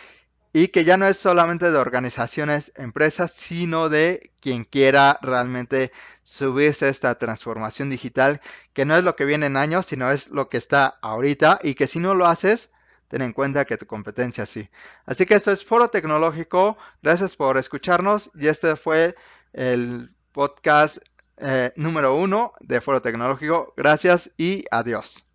y 0.54 0.68
que 0.68 0.86
ya 0.86 0.97
no 0.97 1.08
es 1.08 1.18
solamente 1.18 1.72
de 1.72 1.78
organizaciones, 1.78 2.72
empresas, 2.76 3.32
sino 3.32 3.89
de 3.89 4.32
quien 4.39 4.66
quiera 4.66 5.18
realmente 5.22 5.91
subirse 6.22 6.86
a 6.86 6.89
esta 6.89 7.18
transformación 7.18 7.89
digital, 7.89 8.39
que 8.74 8.86
no 8.86 8.95
es 8.95 9.04
lo 9.04 9.16
que 9.16 9.26
viene 9.26 9.47
en 9.47 9.58
años, 9.58 9.88
sino 9.88 10.12
es 10.12 10.30
lo 10.30 10.49
que 10.49 10.58
está 10.58 10.99
ahorita 11.01 11.60
y 11.64 11.74
que 11.74 11.88
si 11.88 11.99
no 11.99 12.14
lo 12.14 12.28
haces, 12.28 12.70
ten 13.08 13.24
en 13.24 13.34
cuenta 13.34 13.66
que 13.66 13.78
tu 13.78 13.88
competencia 13.88 14.45
sí. 14.45 14.70
Así 15.06 15.26
que 15.26 15.34
esto 15.34 15.51
es 15.51 15.66
Foro 15.66 15.89
Tecnológico, 15.89 16.78
gracias 17.01 17.36
por 17.36 17.58
escucharnos 17.58 18.32
y 18.36 18.47
este 18.47 18.76
fue 18.76 19.16
el 19.54 20.14
podcast 20.32 20.99
eh, 21.38 21.74
número 21.76 22.16
uno 22.16 22.54
de 22.60 22.80
Foro 22.80 23.01
Tecnológico. 23.01 23.74
Gracias 23.76 24.32
y 24.38 24.66
adiós. 24.72 25.28